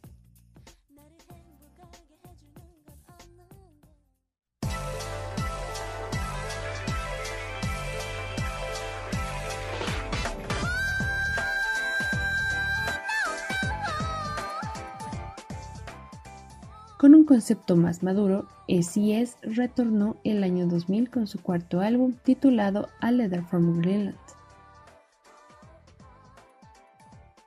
Concepto 17.33 17.75
más 17.75 18.03
maduro, 18.03 18.47
SES 18.67 19.37
retornó 19.41 20.17
el 20.23 20.43
año 20.43 20.67
2000 20.67 21.09
con 21.09 21.25
su 21.25 21.41
cuarto 21.41 21.81
álbum 21.81 22.13
titulado 22.13 22.89
A 22.99 23.11
Letter 23.11 23.41
from 23.41 23.79
Greenland. 23.79 24.15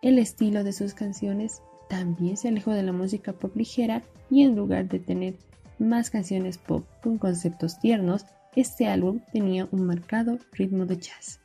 El 0.03 0.19
estilo 0.19 0.65
de 0.65 0.73
sus 0.73 0.93
canciones 0.93 1.63
también 1.89 2.37
se 2.37 2.49
alejó 2.49 2.73
de 2.73 2.83
la 2.83 2.91
música 2.91 3.33
pop 3.33 3.55
ligera 3.55 4.03
y 4.29 4.43
en 4.43 4.57
lugar 4.57 4.89
de 4.89 4.99
tener 4.99 5.37
más 5.79 6.11
canciones 6.11 6.59
pop 6.59 6.85
con 7.01 7.19
conceptos 7.19 7.79
tiernos, 7.79 8.27
este 8.57 8.89
álbum 8.89 9.21
tenía 9.33 9.69
un 9.71 9.87
marcado 9.87 10.41
ritmo 10.51 10.85
de 10.85 10.97
jazz. 10.97 11.39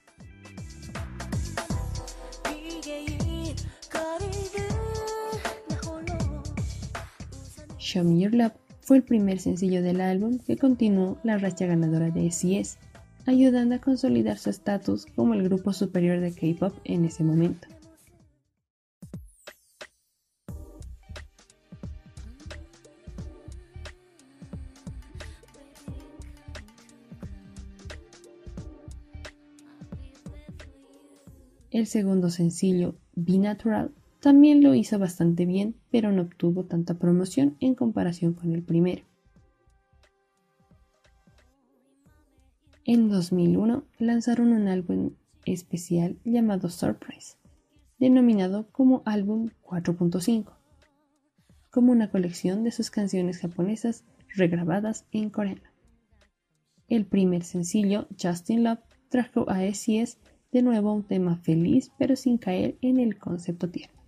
Show 7.91 8.05
Me 8.05 8.21
Your 8.21 8.33
Love 8.33 8.53
fue 8.79 8.95
el 8.95 9.03
primer 9.03 9.39
sencillo 9.39 9.81
del 9.81 9.99
álbum 9.99 10.39
que 10.39 10.55
continuó 10.55 11.17
la 11.23 11.37
racha 11.37 11.65
ganadora 11.65 12.09
de 12.09 12.31
SES, 12.31 12.77
ayudando 13.25 13.75
a 13.75 13.79
consolidar 13.79 14.37
su 14.37 14.49
estatus 14.49 15.05
como 15.07 15.33
el 15.33 15.43
grupo 15.43 15.73
superior 15.73 16.21
de 16.21 16.31
K-pop 16.33 16.73
en 16.85 17.03
ese 17.03 17.25
momento. 17.25 17.67
El 31.71 31.87
segundo 31.87 32.29
sencillo, 32.29 32.95
Be 33.15 33.37
Natural, 33.37 33.91
también 34.21 34.61
lo 34.61 34.75
hizo 34.75 34.99
bastante 34.99 35.45
bien, 35.45 35.75
pero 35.89 36.11
no 36.11 36.21
obtuvo 36.21 36.63
tanta 36.63 36.93
promoción 36.93 37.57
en 37.59 37.73
comparación 37.73 38.33
con 38.33 38.53
el 38.53 38.61
primero. 38.61 39.03
En 42.85 43.09
2001 43.09 43.83
lanzaron 43.97 44.53
un 44.53 44.67
álbum 44.67 45.15
especial 45.45 46.17
llamado 46.23 46.69
Surprise, 46.69 47.37
denominado 47.99 48.67
como 48.71 49.01
álbum 49.05 49.49
4.5, 49.63 50.53
como 51.71 51.91
una 51.91 52.11
colección 52.11 52.63
de 52.63 52.71
sus 52.71 52.91
canciones 52.91 53.39
japonesas 53.39 54.03
regrabadas 54.35 55.07
en 55.11 55.31
coreano. 55.31 55.63
El 56.87 57.05
primer 57.05 57.43
sencillo, 57.43 58.07
Justin 58.21 58.65
Love, 58.65 58.81
trajo 59.09 59.49
a 59.49 59.61
SES 59.73 60.19
de 60.51 60.61
nuevo 60.61 60.93
un 60.93 61.03
tema 61.03 61.37
feliz 61.37 61.91
pero 61.97 62.15
sin 62.15 62.37
caer 62.37 62.77
en 62.81 62.99
el 62.99 63.17
concepto 63.17 63.69
tierno. 63.69 64.00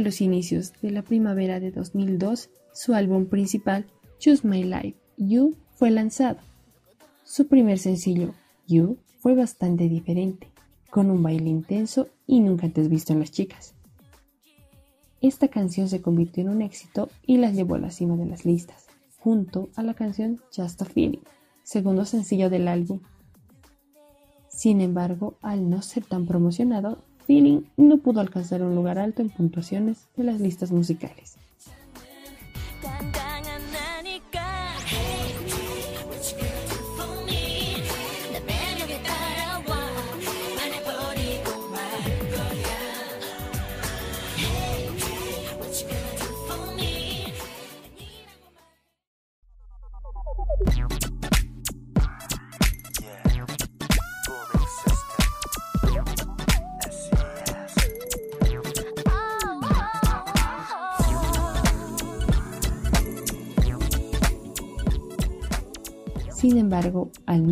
Los 0.00 0.20
inicios 0.20 0.72
de 0.82 0.90
la 0.90 1.02
primavera 1.02 1.60
de 1.60 1.70
2002, 1.70 2.50
su 2.72 2.94
álbum 2.94 3.26
principal, 3.26 3.86
Choose 4.18 4.46
My 4.46 4.62
Life, 4.64 4.98
You, 5.16 5.54
fue 5.74 5.90
lanzado. 5.90 6.38
Su 7.24 7.46
primer 7.46 7.78
sencillo, 7.78 8.34
You, 8.66 8.98
fue 9.18 9.34
bastante 9.34 9.88
diferente, 9.88 10.48
con 10.90 11.10
un 11.10 11.22
baile 11.22 11.48
intenso 11.48 12.08
y 12.26 12.40
nunca 12.40 12.66
antes 12.66 12.88
visto 12.88 13.12
en 13.12 13.20
las 13.20 13.30
chicas. 13.30 13.74
Esta 15.20 15.48
canción 15.48 15.88
se 15.88 16.00
convirtió 16.00 16.42
en 16.42 16.48
un 16.48 16.62
éxito 16.62 17.10
y 17.26 17.36
las 17.36 17.54
llevó 17.54 17.74
a 17.74 17.78
la 17.78 17.90
cima 17.90 18.16
de 18.16 18.26
las 18.26 18.44
listas, 18.44 18.86
junto 19.18 19.68
a 19.76 19.82
la 19.82 19.94
canción 19.94 20.40
Just 20.56 20.80
a 20.80 20.86
Feeling, 20.86 21.22
segundo 21.62 22.06
sencillo 22.06 22.48
del 22.48 22.68
álbum. 22.68 23.00
Sin 24.48 24.80
embargo, 24.80 25.36
al 25.42 25.68
no 25.68 25.82
ser 25.82 26.04
tan 26.04 26.26
promocionado, 26.26 27.04
Feeling 27.30 27.62
no 27.76 27.98
pudo 27.98 28.18
alcanzar 28.18 28.60
un 28.60 28.74
lugar 28.74 28.98
alto 28.98 29.22
en 29.22 29.30
puntuaciones 29.30 30.08
de 30.16 30.24
las 30.24 30.40
listas 30.40 30.72
musicales. 30.72 31.36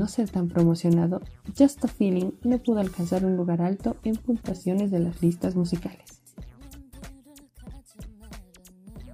No 0.09 0.15
ser 0.15 0.31
tan 0.31 0.49
promocionado, 0.49 1.21
Just 1.57 1.85
a 1.85 1.89
Feeling 1.89 2.31
no 2.43 2.59
pudo 2.59 2.81
alcanzar 2.81 3.27
un 3.27 3.37
lugar 3.37 3.61
alto 3.61 3.97
en 4.05 4.17
puntuaciones 4.17 4.91
de 4.91 5.01
las 5.01 5.23
listas 5.23 5.55
musicales. 5.55 6.23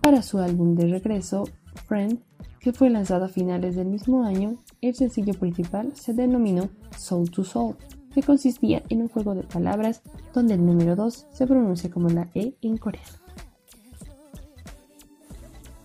Para 0.01 0.23
su 0.23 0.39
álbum 0.39 0.77
de 0.77 0.87
regreso, 0.87 1.49
Friend, 1.87 2.21
que 2.61 2.73
fue 2.73 2.91
lanzado 2.91 3.25
a 3.25 3.29
finales 3.29 3.75
del 3.75 3.89
mismo 3.89 4.25
año, 4.25 4.57
el 4.81 4.95
sencillo 4.95 5.35
principal 5.35 5.97
se 5.97 6.15
denominó 6.15 6.69
Soul 6.97 7.29
to 7.31 7.43
Soul, 7.43 7.75
que 8.15 8.23
consistía 8.23 8.83
en 8.89 9.03
un 9.03 9.09
juego 9.09 9.35
de 9.35 9.43
palabras 9.43 10.01
donde 10.33 10.55
el 10.55 10.65
número 10.65 10.95
2 10.95 11.27
se 11.33 11.47
pronuncia 11.49 11.91
como 11.91 12.09
la 12.09 12.29
E 12.35 12.55
en 12.63 12.77
coreano. 12.77 13.19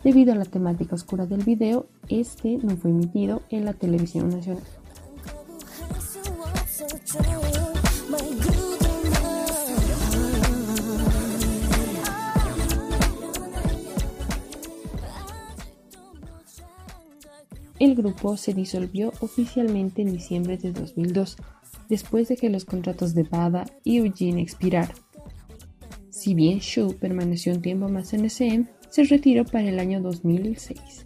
Debido 0.04 0.34
a 0.34 0.36
la 0.36 0.46
temática 0.46 0.94
oscura 0.96 1.26
del 1.26 1.44
video, 1.44 1.88
este 2.10 2.58
no 2.60 2.78
fue 2.78 2.92
emitido 2.92 3.42
en 3.50 3.66
la 3.66 3.74
televisión 3.74 4.30
nacional. 4.30 4.64
El 17.80 17.96
grupo 17.96 18.38
se 18.38 18.54
disolvió 18.54 19.12
oficialmente 19.22 20.04
en 20.04 20.12
diciembre 20.12 20.58
de 20.58 20.72
2002, 20.72 21.38
después 21.88 22.28
de 22.28 22.38
que 22.38 22.50
los 22.50 22.66
contratos 22.66 23.16
de 23.16 23.24
Bada 23.24 23.66
y 23.84 23.98
Eugene 23.98 24.42
expiraron. 24.42 24.96
Si 26.12 26.36
bien 26.36 26.60
Shu 26.60 26.96
permaneció 27.00 27.54
un 27.54 27.62
tiempo 27.64 27.90
más 27.90 28.14
en 28.14 28.26
SM, 28.26 28.68
se 28.90 29.04
retiró 29.06 29.46
para 29.46 29.68
el 29.68 29.80
año 29.80 30.00
2006. 30.02 31.06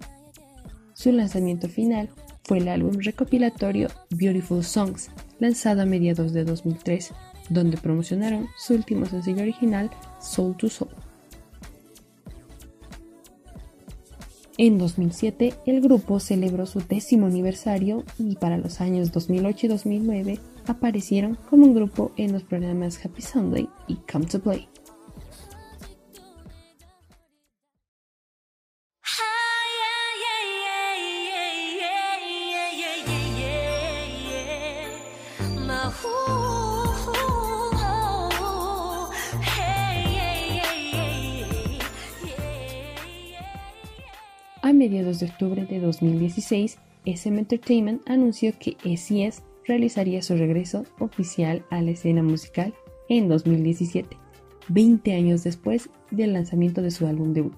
Su 0.93 1.13
lanzamiento 1.13 1.69
final 1.69 2.09
fue 2.43 2.57
el 2.57 2.67
álbum 2.67 2.97
recopilatorio 2.99 3.87
Beautiful 4.09 4.63
Songs, 4.63 5.09
lanzado 5.43 5.81
a 5.81 5.85
mediados 5.85 6.31
de 6.31 6.45
2003, 6.45 7.11
donde 7.49 7.77
promocionaron 7.77 8.47
su 8.57 8.75
último 8.75 9.05
sencillo 9.05 9.41
original, 9.41 9.89
Soul 10.21 10.55
to 10.55 10.69
Soul. 10.69 10.91
En 14.57 14.77
2007, 14.77 15.53
el 15.65 15.81
grupo 15.81 16.21
celebró 16.21 16.65
su 16.65 16.79
décimo 16.79 17.25
aniversario 17.25 18.05
y 18.17 18.35
para 18.35 18.57
los 18.57 18.79
años 18.79 19.11
2008 19.11 19.65
y 19.65 19.69
2009 19.69 20.39
aparecieron 20.67 21.37
como 21.49 21.65
un 21.65 21.73
grupo 21.73 22.11
en 22.15 22.31
los 22.31 22.43
programas 22.43 23.03
Happy 23.03 23.21
Sunday 23.21 23.67
y 23.87 23.95
Come 24.09 24.27
to 24.27 24.39
Play. 24.39 24.69
A 45.03 45.05
mediados 45.05 45.19
de 45.19 45.33
octubre 45.33 45.65
de 45.65 45.81
2016, 45.81 46.77
SM 47.05 47.37
Entertainment 47.37 48.01
anunció 48.09 48.53
que 48.57 48.77
SES 48.95 49.43
realizaría 49.65 50.21
su 50.21 50.37
regreso 50.37 50.85
oficial 50.97 51.65
a 51.71 51.81
la 51.81 51.91
escena 51.91 52.23
musical 52.23 52.73
en 53.09 53.27
2017, 53.27 54.15
20 54.69 55.13
años 55.13 55.43
después 55.43 55.89
del 56.09 56.31
lanzamiento 56.31 56.81
de 56.81 56.91
su 56.91 57.05
álbum 57.05 57.33
debut. 57.33 57.57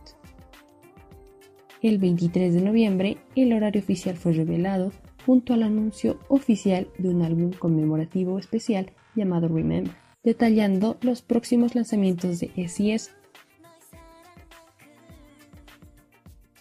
El 1.84 2.00
23 2.00 2.52
de 2.52 2.62
noviembre, 2.62 3.18
el 3.36 3.54
horario 3.54 3.80
oficial 3.80 4.18
fue 4.18 4.34
revelado 4.34 4.92
junto 5.24 5.54
al 5.54 5.62
anuncio 5.62 6.18
oficial 6.30 6.88
de 6.98 7.10
un 7.10 7.22
álbum 7.22 7.52
conmemorativo 7.52 8.40
especial 8.40 8.92
llamado 9.14 9.50
Remember, 9.50 9.94
detallando 10.24 10.98
los 11.02 11.22
próximos 11.22 11.76
lanzamientos 11.76 12.40
de 12.40 12.68
SES 12.68 13.12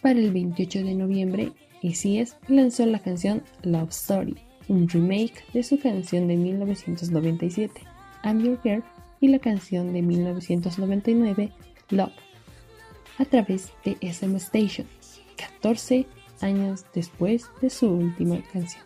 para 0.05 0.19
el 0.19 0.31
28 0.31 0.83
de 0.83 0.93
noviembre, 0.93 1.51
SES 1.81 2.37
lanzó 2.47 2.85
la 2.85 2.99
canción 2.99 3.41
Love 3.63 3.89
Story, 3.89 4.37
un 4.67 4.87
remake 4.87 5.43
de 5.51 5.63
su 5.63 5.79
canción 5.79 6.27
de 6.27 6.37
1997, 6.37 7.81
I'm 8.23 8.39
Your 8.39 8.59
Girl, 8.63 8.83
y 9.19 9.29
la 9.29 9.39
canción 9.39 9.93
de 9.93 10.03
1999, 10.03 11.51
Love, 11.89 12.13
a 13.17 13.25
través 13.25 13.73
de 13.83 13.97
SM 13.99 14.37
Station, 14.37 14.85
14 15.37 16.05
años 16.41 16.85
después 16.93 17.49
de 17.59 17.71
su 17.71 17.89
última 17.89 18.43
canción. 18.53 18.84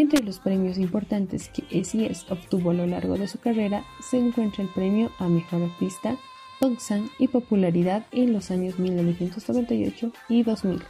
Entre 0.00 0.22
los 0.22 0.38
premios 0.38 0.78
importantes 0.78 1.50
que 1.50 1.84
SES 1.84 2.24
obtuvo 2.30 2.70
a 2.70 2.72
lo 2.72 2.86
largo 2.86 3.18
de 3.18 3.28
su 3.28 3.38
carrera 3.38 3.84
se 4.00 4.16
encuentra 4.16 4.64
el 4.64 4.70
premio 4.70 5.10
a 5.18 5.28
Mejor 5.28 5.60
Artista, 5.60 6.16
Dongsan 6.58 7.10
y 7.18 7.28
popularidad 7.28 8.06
en 8.10 8.32
los 8.32 8.50
años 8.50 8.78
1998 8.78 10.10
y 10.30 10.42
2000. 10.42 10.80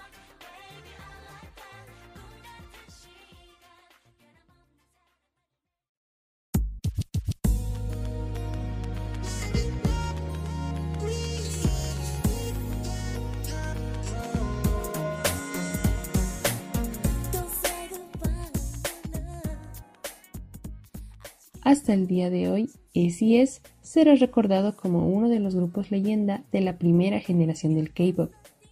Hasta 21.90 22.00
el 22.02 22.06
día 22.06 22.30
de 22.30 22.48
hoy, 22.48 22.70
SES 22.94 23.62
será 23.82 24.14
recordado 24.14 24.76
como 24.76 25.08
uno 25.08 25.28
de 25.28 25.40
los 25.40 25.56
grupos 25.56 25.90
leyenda 25.90 26.44
de 26.52 26.60
la 26.60 26.78
primera 26.78 27.18
generación 27.18 27.74
del 27.74 27.92
K-pop, 27.92 28.30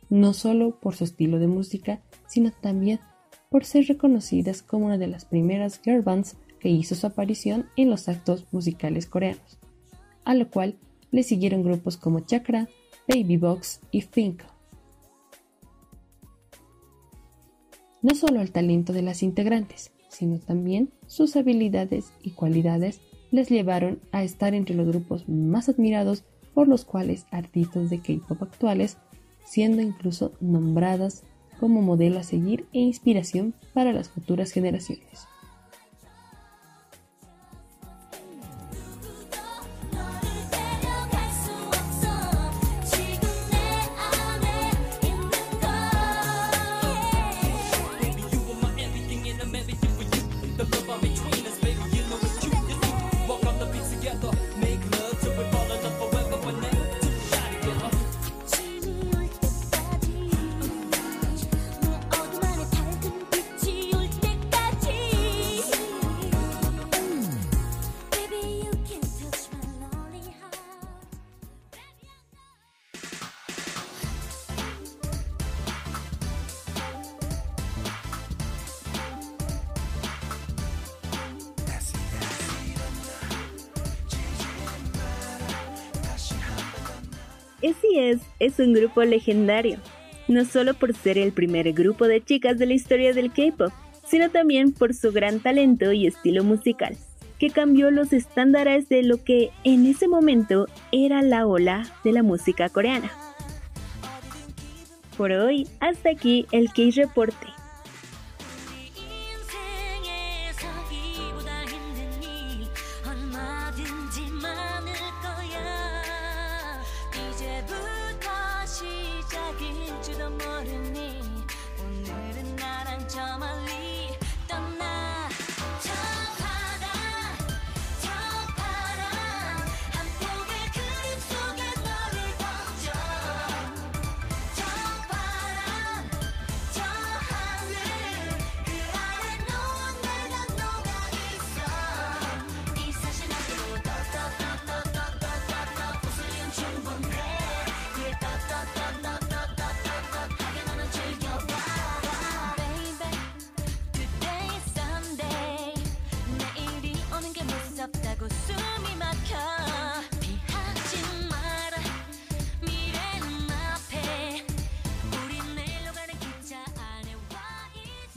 no 0.08 0.32
solo 0.32 0.78
por 0.78 0.94
su 0.94 1.02
estilo 1.02 1.40
de 1.40 1.48
música, 1.48 2.00
sino 2.28 2.52
también 2.52 3.00
por 3.50 3.64
ser 3.64 3.86
reconocidas 3.86 4.62
como 4.62 4.86
una 4.86 4.98
de 4.98 5.08
las 5.08 5.24
primeras 5.24 5.80
girl 5.82 6.02
bands 6.02 6.36
que 6.60 6.68
hizo 6.68 6.94
su 6.94 7.08
aparición 7.08 7.66
en 7.74 7.90
los 7.90 8.08
actos 8.08 8.46
musicales 8.52 9.06
coreanos, 9.06 9.58
a 10.24 10.34
lo 10.34 10.48
cual 10.48 10.76
le 11.10 11.24
siguieron 11.24 11.64
grupos 11.64 11.96
como 11.96 12.20
Chakra, 12.20 12.68
Baby 13.08 13.36
Box 13.36 13.80
y 13.90 14.02
Think. 14.02 14.42
No 18.00 18.14
solo 18.14 18.40
el 18.40 18.52
talento 18.52 18.92
de 18.92 19.02
las 19.02 19.24
integrantes, 19.24 19.90
sino 20.08 20.38
también 20.38 20.90
sus 21.08 21.34
habilidades 21.34 22.12
y 22.22 22.30
cualidades 22.30 23.00
les 23.30 23.48
llevaron 23.48 24.00
a 24.12 24.22
estar 24.22 24.54
entre 24.54 24.74
los 24.74 24.88
grupos 24.88 25.28
más 25.28 25.68
admirados 25.68 26.24
por 26.54 26.68
los 26.68 26.84
cuales 26.84 27.26
artistas 27.30 27.90
de 27.90 28.00
K-pop 28.00 28.42
actuales, 28.42 28.96
siendo 29.44 29.82
incluso 29.82 30.32
nombradas 30.40 31.22
como 31.60 31.82
modelo 31.82 32.18
a 32.18 32.22
seguir 32.22 32.66
e 32.72 32.80
inspiración 32.80 33.54
para 33.74 33.92
las 33.92 34.08
futuras 34.08 34.50
generaciones. 34.50 35.26
Es 88.38 88.58
un 88.58 88.72
grupo 88.72 89.02
legendario, 89.02 89.78
no 90.28 90.44
solo 90.44 90.74
por 90.74 90.94
ser 90.94 91.18
el 91.18 91.32
primer 91.32 91.72
grupo 91.72 92.06
de 92.06 92.22
chicas 92.22 92.58
de 92.58 92.66
la 92.66 92.74
historia 92.74 93.12
del 93.12 93.32
K-pop, 93.32 93.72
sino 94.06 94.30
también 94.30 94.72
por 94.72 94.94
su 94.94 95.12
gran 95.12 95.40
talento 95.40 95.92
y 95.92 96.06
estilo 96.06 96.44
musical, 96.44 96.96
que 97.38 97.50
cambió 97.50 97.90
los 97.90 98.12
estándares 98.12 98.88
de 98.88 99.02
lo 99.02 99.22
que 99.22 99.50
en 99.64 99.86
ese 99.86 100.08
momento 100.08 100.66
era 100.92 101.22
la 101.22 101.46
ola 101.46 101.86
de 102.04 102.12
la 102.12 102.22
música 102.22 102.68
coreana. 102.68 103.10
Por 105.16 105.32
hoy, 105.32 105.66
hasta 105.80 106.10
aquí 106.10 106.46
el 106.52 106.68
K-Reporte. 106.72 107.57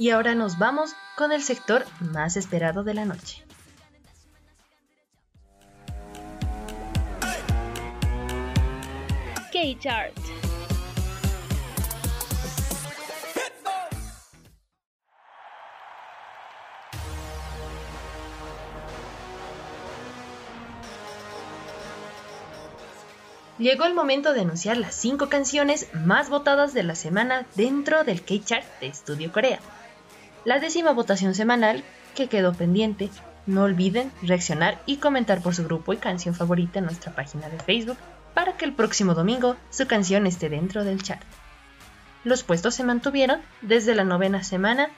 Y 0.02 0.10
ahora 0.10 0.34
nos 0.34 0.58
vamos 0.58 0.96
con 1.16 1.32
el 1.32 1.44
sector 1.44 1.86
más 2.00 2.36
esperado 2.36 2.84
de 2.84 2.96
la 2.96 3.06
noche. 3.06 3.46
K-Chart. 9.54 10.18
Llegó 23.60 23.86
el 23.86 23.94
momento 23.94 24.34
de 24.34 24.42
anunciar 24.42 24.78
las 24.78 24.96
5 24.96 25.30
canciones 25.30 25.94
más 25.94 26.32
votadas 26.32 26.74
de 26.74 26.82
la 26.82 26.96
semana 26.96 27.46
dentro 27.54 28.04
del 28.04 28.26
K-Chart 28.26 28.66
de 28.80 28.88
Estudio 28.88 29.32
Corea. 29.32 29.60
La 30.44 30.60
décima 30.60 30.92
votación 30.92 31.36
semanal 31.36 31.84
que 32.16 32.28
quedó 32.28 32.54
pendiente. 32.54 33.10
No 33.46 33.64
olviden 33.64 34.12
reaccionar 34.22 34.82
y 34.86 34.98
comentar 34.98 35.42
por 35.42 35.56
su 35.56 35.64
grupo 35.64 35.94
y 35.94 35.98
canción 35.98 36.34
favorita 36.34 36.80
en 36.80 36.86
nuestra 36.86 37.14
página 37.14 37.50
de 37.50 37.60
Facebook 37.60 37.98
para 38.34 38.58
que 38.58 38.66
el 38.66 38.74
próximo 38.74 39.14
domingo 39.14 39.56
su 39.70 39.88
canción 39.88 40.26
esté 40.26 40.50
dentro 40.50 40.84
del 40.84 41.04
chart. 41.04 41.22
Los 42.24 42.44
puestos 42.44 42.76
se 42.76 42.84
mantuvieron 42.84 43.42
desde 43.62 43.96
la 43.96 44.04
novena 44.04 44.44
semana 44.44 44.90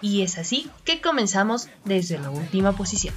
y 0.00 0.22
es 0.22 0.38
así 0.38 0.70
que 0.84 1.00
comenzamos 1.00 1.68
desde 1.84 2.18
la 2.18 2.30
última 2.30 2.72
posición. 2.72 3.14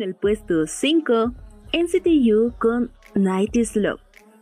En 0.00 0.08
el 0.08 0.14
puesto 0.14 0.66
5, 0.66 1.34
NCT 1.74 2.06
U 2.32 2.54
con 2.58 2.90
Night 3.14 3.54
is 3.54 3.76
Love, 3.76 4.00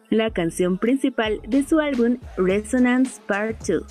la 0.08 0.30
canción 0.30 0.78
principal 0.78 1.40
de 1.48 1.64
su 1.64 1.80
álbum 1.80 2.18
Resonance 2.36 3.20
Part 3.26 3.66
2. 3.66 3.82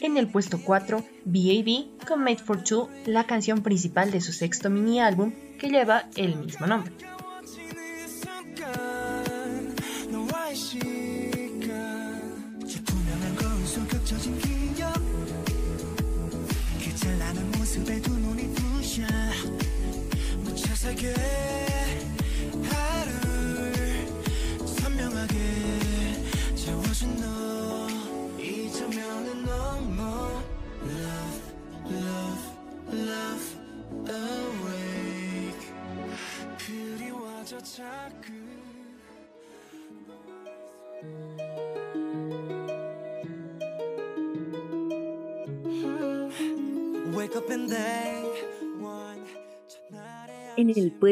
En 0.00 0.16
el 0.16 0.28
puesto 0.28 0.58
4, 0.64 1.04
B.A.B. 1.26 2.06
con 2.06 2.20
Made 2.24 2.38
for 2.38 2.64
Two, 2.64 2.88
la 3.04 3.24
canción 3.24 3.62
principal 3.62 4.10
de 4.10 4.22
su 4.22 4.32
sexto 4.32 4.70
mini 4.70 5.00
álbum 5.00 5.34
que 5.58 5.68
lleva 5.68 6.08
el 6.16 6.36
mismo 6.36 6.66
nombre. 6.66 6.94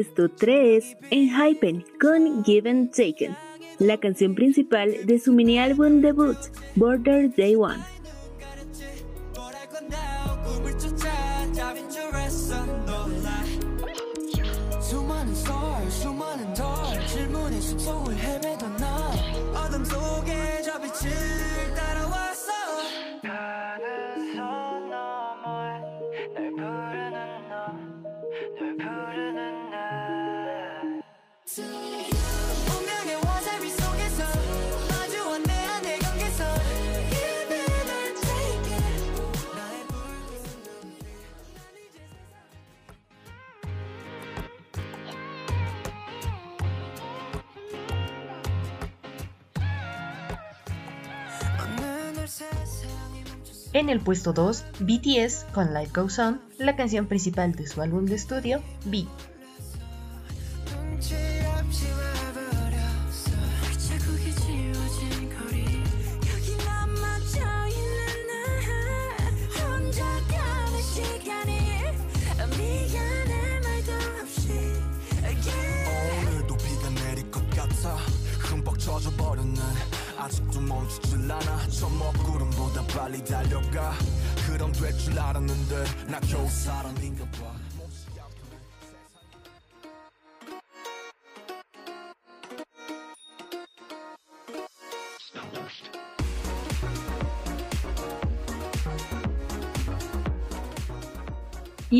puesto 0.02 0.28
3 0.28 0.96
en 1.10 1.28
Hypen 1.30 1.84
con 2.00 2.44
Given 2.44 2.90
Taken, 2.90 3.36
la 3.78 3.98
canción 3.98 4.34
principal 4.34 5.06
de 5.06 5.20
su 5.20 5.32
mini 5.32 5.60
álbum 5.60 6.00
debut, 6.00 6.36
Border 6.74 7.32
Day 7.36 7.54
One. 7.54 7.84
En 53.74 53.88
el 53.90 54.00
puesto 54.00 54.32
2, 54.32 54.64
BTS 54.80 55.44
con 55.52 55.74
Life 55.74 55.92
Goes 55.94 56.18
On, 56.18 56.40
la 56.58 56.76
canción 56.76 57.06
principal 57.06 57.52
de 57.52 57.66
su 57.66 57.82
álbum 57.82 58.06
de 58.06 58.14
estudio, 58.14 58.62
B. 58.86 59.06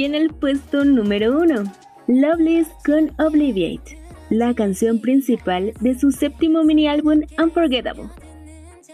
En 0.05 0.17
el 0.17 0.31
puesto 0.31 0.85
número 0.85 1.39
1, 1.39 1.63
Loveless 2.09 2.67
con 2.85 3.13
Obliviate, 3.25 3.97
la 4.31 4.53
canción 4.53 5.01
principal 5.01 5.73
de 5.79 5.97
su 5.97 6.11
séptimo 6.11 6.65
mini 6.65 6.89
álbum 6.89 7.21
Unforgettable. 7.39 8.09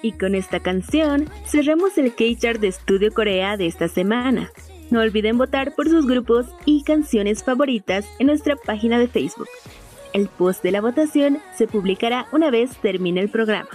Y 0.02 0.12
con 0.12 0.34
esta 0.34 0.60
canción 0.60 1.24
cerramos 1.46 1.96
el 1.96 2.14
K-Chart 2.14 2.60
de 2.60 2.68
Estudio 2.68 3.10
Corea 3.10 3.56
de 3.56 3.68
esta 3.68 3.88
semana. 3.88 4.50
No 4.90 5.00
olviden 5.00 5.38
votar 5.38 5.74
por 5.74 5.88
sus 5.88 6.06
grupos 6.06 6.44
y 6.66 6.82
canciones 6.82 7.42
favoritas 7.42 8.04
en 8.18 8.26
nuestra 8.26 8.56
página 8.56 8.98
de 8.98 9.08
Facebook. 9.08 9.48
El 10.12 10.28
post 10.28 10.62
de 10.62 10.72
la 10.72 10.82
votación 10.82 11.38
se 11.56 11.66
publicará 11.66 12.26
una 12.32 12.50
vez 12.50 12.76
termine 12.82 13.22
el 13.22 13.30
programa. 13.30 13.70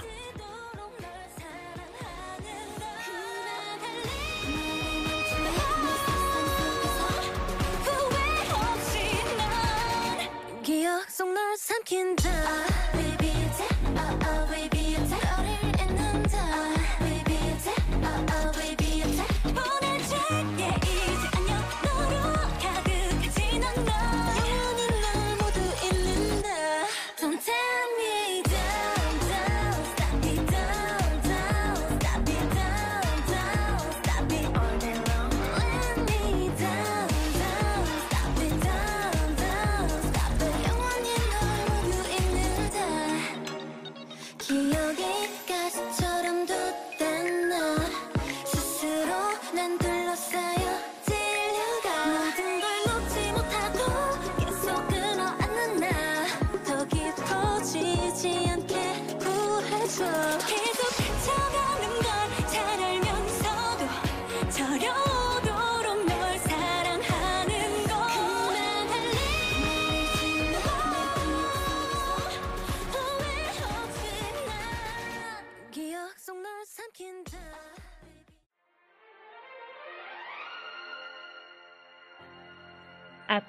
계속 11.23 11.33
널 11.33 11.57
삼킨다. 11.57 13.02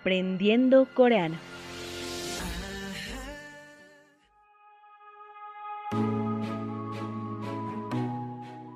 Aprendiendo 0.04 0.86
Coreano. 0.92 1.38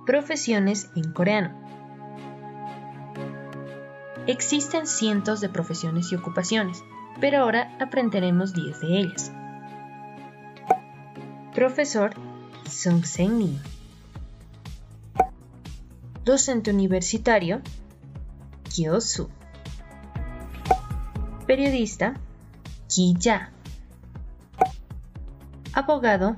Profesiones 0.07 0.91
en 0.97 1.13
coreano. 1.13 1.51
Existen 4.27 4.87
cientos 4.87 5.43
de 5.43 5.51
profesiones 5.51 6.11
y 6.13 6.15
ocupaciones, 6.15 6.83
pero 7.21 7.43
ahora 7.43 7.77
aprenderemos 7.79 8.55
10 8.55 8.81
de 8.81 8.99
ellas. 8.99 9.31
Profesor 11.55 12.13
Sung 12.67 13.05
Seng 13.05 13.61
Docente 16.25 16.71
universitario 16.71 17.61
Kyosu. 18.75 19.29
Periodista, 21.49 22.13
Kiya. 22.89 23.51
Abogado, 25.73 26.37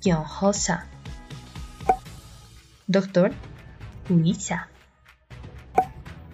Kyonhosa. 0.00 0.86
Doctor, 2.86 3.32
Uisa. 4.08 4.68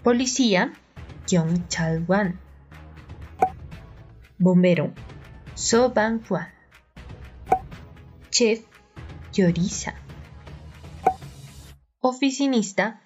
Policía, 0.03 0.75
Kyongchalwan. 1.27 2.39
Bombero, 4.39 4.93
So 5.55 5.89
Bang-hwan. 5.89 6.53
Chef, 8.31 8.61
Yorisa. 9.33 9.95
Oficinista, 12.03 13.01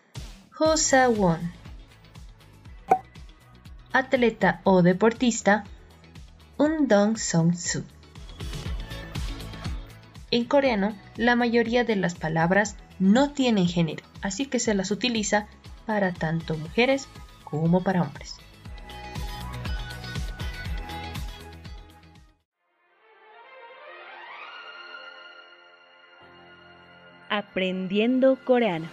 Ho 0.59 0.77
Sa-won. 0.77 1.58
Atleta 3.99 4.61
o 4.63 4.83
deportista, 4.83 5.65
Un-dong 6.57 7.19
Song-soo. 7.19 7.83
En 10.31 10.45
coreano, 10.45 10.95
la 11.17 11.35
mayoría 11.35 11.83
de 11.83 11.97
las 11.97 12.15
palabras 12.15 12.77
no 13.01 13.33
tienen 13.33 13.67
género, 13.67 14.05
así 14.23 14.47
que 14.47 14.61
se 14.61 14.75
las 14.75 14.93
utiliza 14.93 15.49
para 15.85 16.13
tanto 16.13 16.57
mujeres 16.57 17.09
como 17.43 17.83
para 17.83 18.03
hombres. 18.03 18.37
Aprendiendo 27.29 28.39
coreano. 28.45 28.87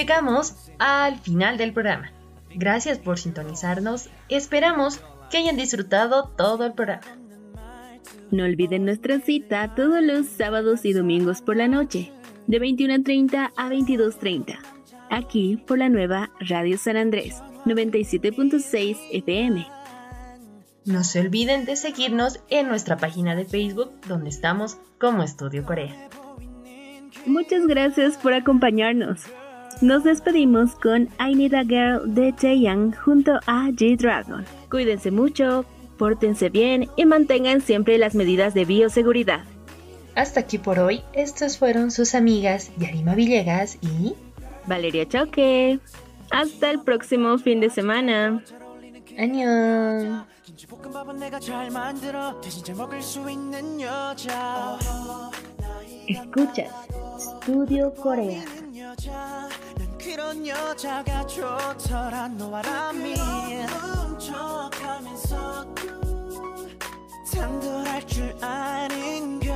Llegamos 0.00 0.54
al 0.78 1.18
final 1.18 1.58
del 1.58 1.74
programa. 1.74 2.10
Gracias 2.54 2.98
por 2.98 3.18
sintonizarnos. 3.18 4.08
Esperamos 4.30 4.98
que 5.30 5.36
hayan 5.36 5.58
disfrutado 5.58 6.30
todo 6.38 6.64
el 6.64 6.72
programa. 6.72 7.18
No 8.30 8.44
olviden 8.44 8.86
nuestra 8.86 9.20
cita 9.20 9.74
todos 9.74 10.02
los 10.02 10.24
sábados 10.26 10.86
y 10.86 10.94
domingos 10.94 11.42
por 11.42 11.58
la 11.58 11.68
noche, 11.68 12.12
de 12.46 12.58
21.30 12.58 13.52
a 13.54 13.68
22.30, 13.68 14.58
aquí 15.10 15.62
por 15.66 15.76
la 15.76 15.90
nueva 15.90 16.30
Radio 16.40 16.78
San 16.78 16.96
Andrés, 16.96 17.42
97.6 17.66 18.96
FM. 19.12 19.66
No 20.86 21.04
se 21.04 21.20
olviden 21.20 21.66
de 21.66 21.76
seguirnos 21.76 22.40
en 22.48 22.68
nuestra 22.68 22.96
página 22.96 23.36
de 23.36 23.44
Facebook, 23.44 23.90
donde 24.08 24.30
estamos 24.30 24.78
como 24.98 25.22
Estudio 25.22 25.66
Corea. 25.66 26.08
Muchas 27.26 27.66
gracias 27.66 28.16
por 28.16 28.32
acompañarnos. 28.32 29.26
Nos 29.81 30.03
despedimos 30.03 30.75
con 30.75 31.09
I 31.19 31.35
Need 31.35 31.53
a 31.53 31.63
Girl 31.63 32.13
de 32.13 32.31
Taeyang 32.33 32.93
junto 32.93 33.39
a 33.45 33.69
G-Dragon. 33.69 34.45
Cuídense 34.69 35.11
mucho, 35.11 35.65
pórtense 35.97 36.49
bien 36.49 36.89
y 36.95 37.05
mantengan 37.05 37.61
siempre 37.61 37.97
las 37.97 38.15
medidas 38.15 38.53
de 38.53 38.65
bioseguridad. 38.65 39.43
Hasta 40.15 40.39
aquí 40.39 40.57
por 40.57 40.79
hoy, 40.79 41.01
estas 41.13 41.57
fueron 41.57 41.91
sus 41.91 42.15
amigas 42.15 42.71
Yarima 42.77 43.15
Villegas 43.15 43.77
y 43.81 44.13
Valeria 44.65 45.07
Choque. 45.07 45.79
Hasta 46.31 46.71
el 46.71 46.79
próximo 46.81 47.37
fin 47.37 47.59
de 47.59 47.69
semana. 47.69 48.41
¡Añón! 49.17 50.25
김치볶음밥은 50.43 51.19
내가 51.19 51.39
잘 51.39 51.71
만들어 51.71 52.39
대신 52.41 52.63
잘 52.63 52.75
먹을 52.75 53.01
수 53.01 53.29
있는 53.29 53.79
여자 53.81 54.77
Escuchas 56.07 56.71
Studio 57.19 57.91
Corea. 57.93 58.43
있는 58.43 58.77
여자 58.77 59.49
난 59.77 59.97
그런 59.97 60.45
여자가 60.47 61.25
좋더라 61.27 62.27
너와라미 62.29 63.15
훔쳐가면서도 64.15 65.75
당돌할 67.33 68.07
줄 68.07 68.35
아는 68.43 69.39
걸 69.39 69.53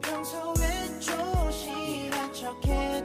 평소에 0.00 1.00
조심한 1.00 2.32
척해 2.32 3.04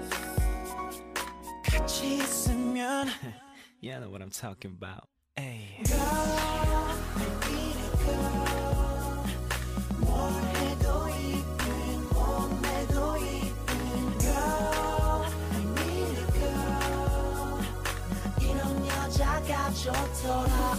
같이 1.63 2.17
있으면 2.17 3.07
You 3.81 3.99
know 3.99 4.09
what 4.09 4.21
I'm 4.23 4.31
talking 4.31 4.71
about. 4.71 5.03
Hey. 5.37 5.83
좋더라 19.80 20.76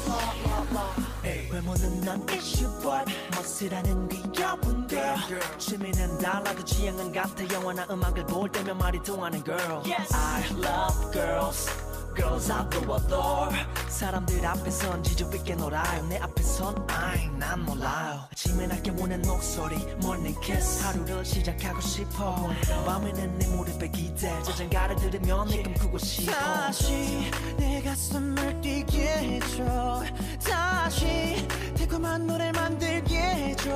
외모는 1.51 2.01
넌 2.01 2.21
issue 2.29 2.69
but 2.81 3.11
멋이라는 3.35 4.07
귀여운 4.09 4.87
girl 4.87 5.17
취미는 5.57 6.19
달라도 6.19 6.63
취향은 6.63 7.11
같아 7.11 7.43
영화나 7.51 7.87
음악을 7.89 8.25
볼 8.27 8.51
때면 8.51 8.77
말이 8.77 9.01
통하는 9.01 9.43
girl 9.43 9.81
I 10.13 10.43
love 10.51 11.11
girls 11.11 11.90
Girls 12.15 12.51
I 12.51 12.69
do 12.69 12.79
adore 12.95 13.55
사람들 13.87 14.45
앞에선 14.45 15.03
지적 15.03 15.33
있게 15.35 15.55
놀아요. 15.55 16.05
내 16.07 16.17
앞에선 16.17 16.85
아이 16.89 17.29
난 17.37 17.63
몰라요. 17.65 18.21
아침에 18.31 18.67
낮게 18.67 18.91
보낸 18.95 19.21
목소리 19.21 19.75
morning 20.03 20.39
kiss. 20.41 20.83
하루를 20.83 21.23
시작하고 21.23 21.79
싶어. 21.81 22.49
밤에는 22.85 23.37
내 23.37 23.47
무릎에 23.47 23.89
기대. 23.89 24.41
자장가를 24.43 24.95
들으면 24.97 25.47
내 25.47 25.63
꿈꾸고 25.63 25.97
싶어. 25.97 26.31
다시 26.31 27.31
내 27.57 27.81
가슴을 27.81 28.61
뛰게 28.61 29.07
해줘. 29.07 30.03
다시 30.43 31.47
달콤한 31.77 32.25
노래 32.27 32.51
만들게 32.51 33.15
해줘. 33.17 33.69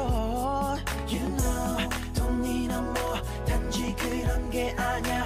You 1.08 1.38
know 1.38 1.90
돈 2.16 2.44
이나 2.44 2.82
뭐 2.82 3.16
단지 3.46 3.94
그런 3.96 4.50
게 4.50 4.74
아냐 4.78 5.26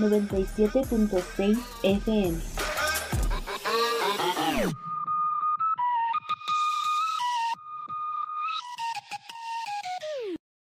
97.6 0.00 1.58
FM. 1.84 2.69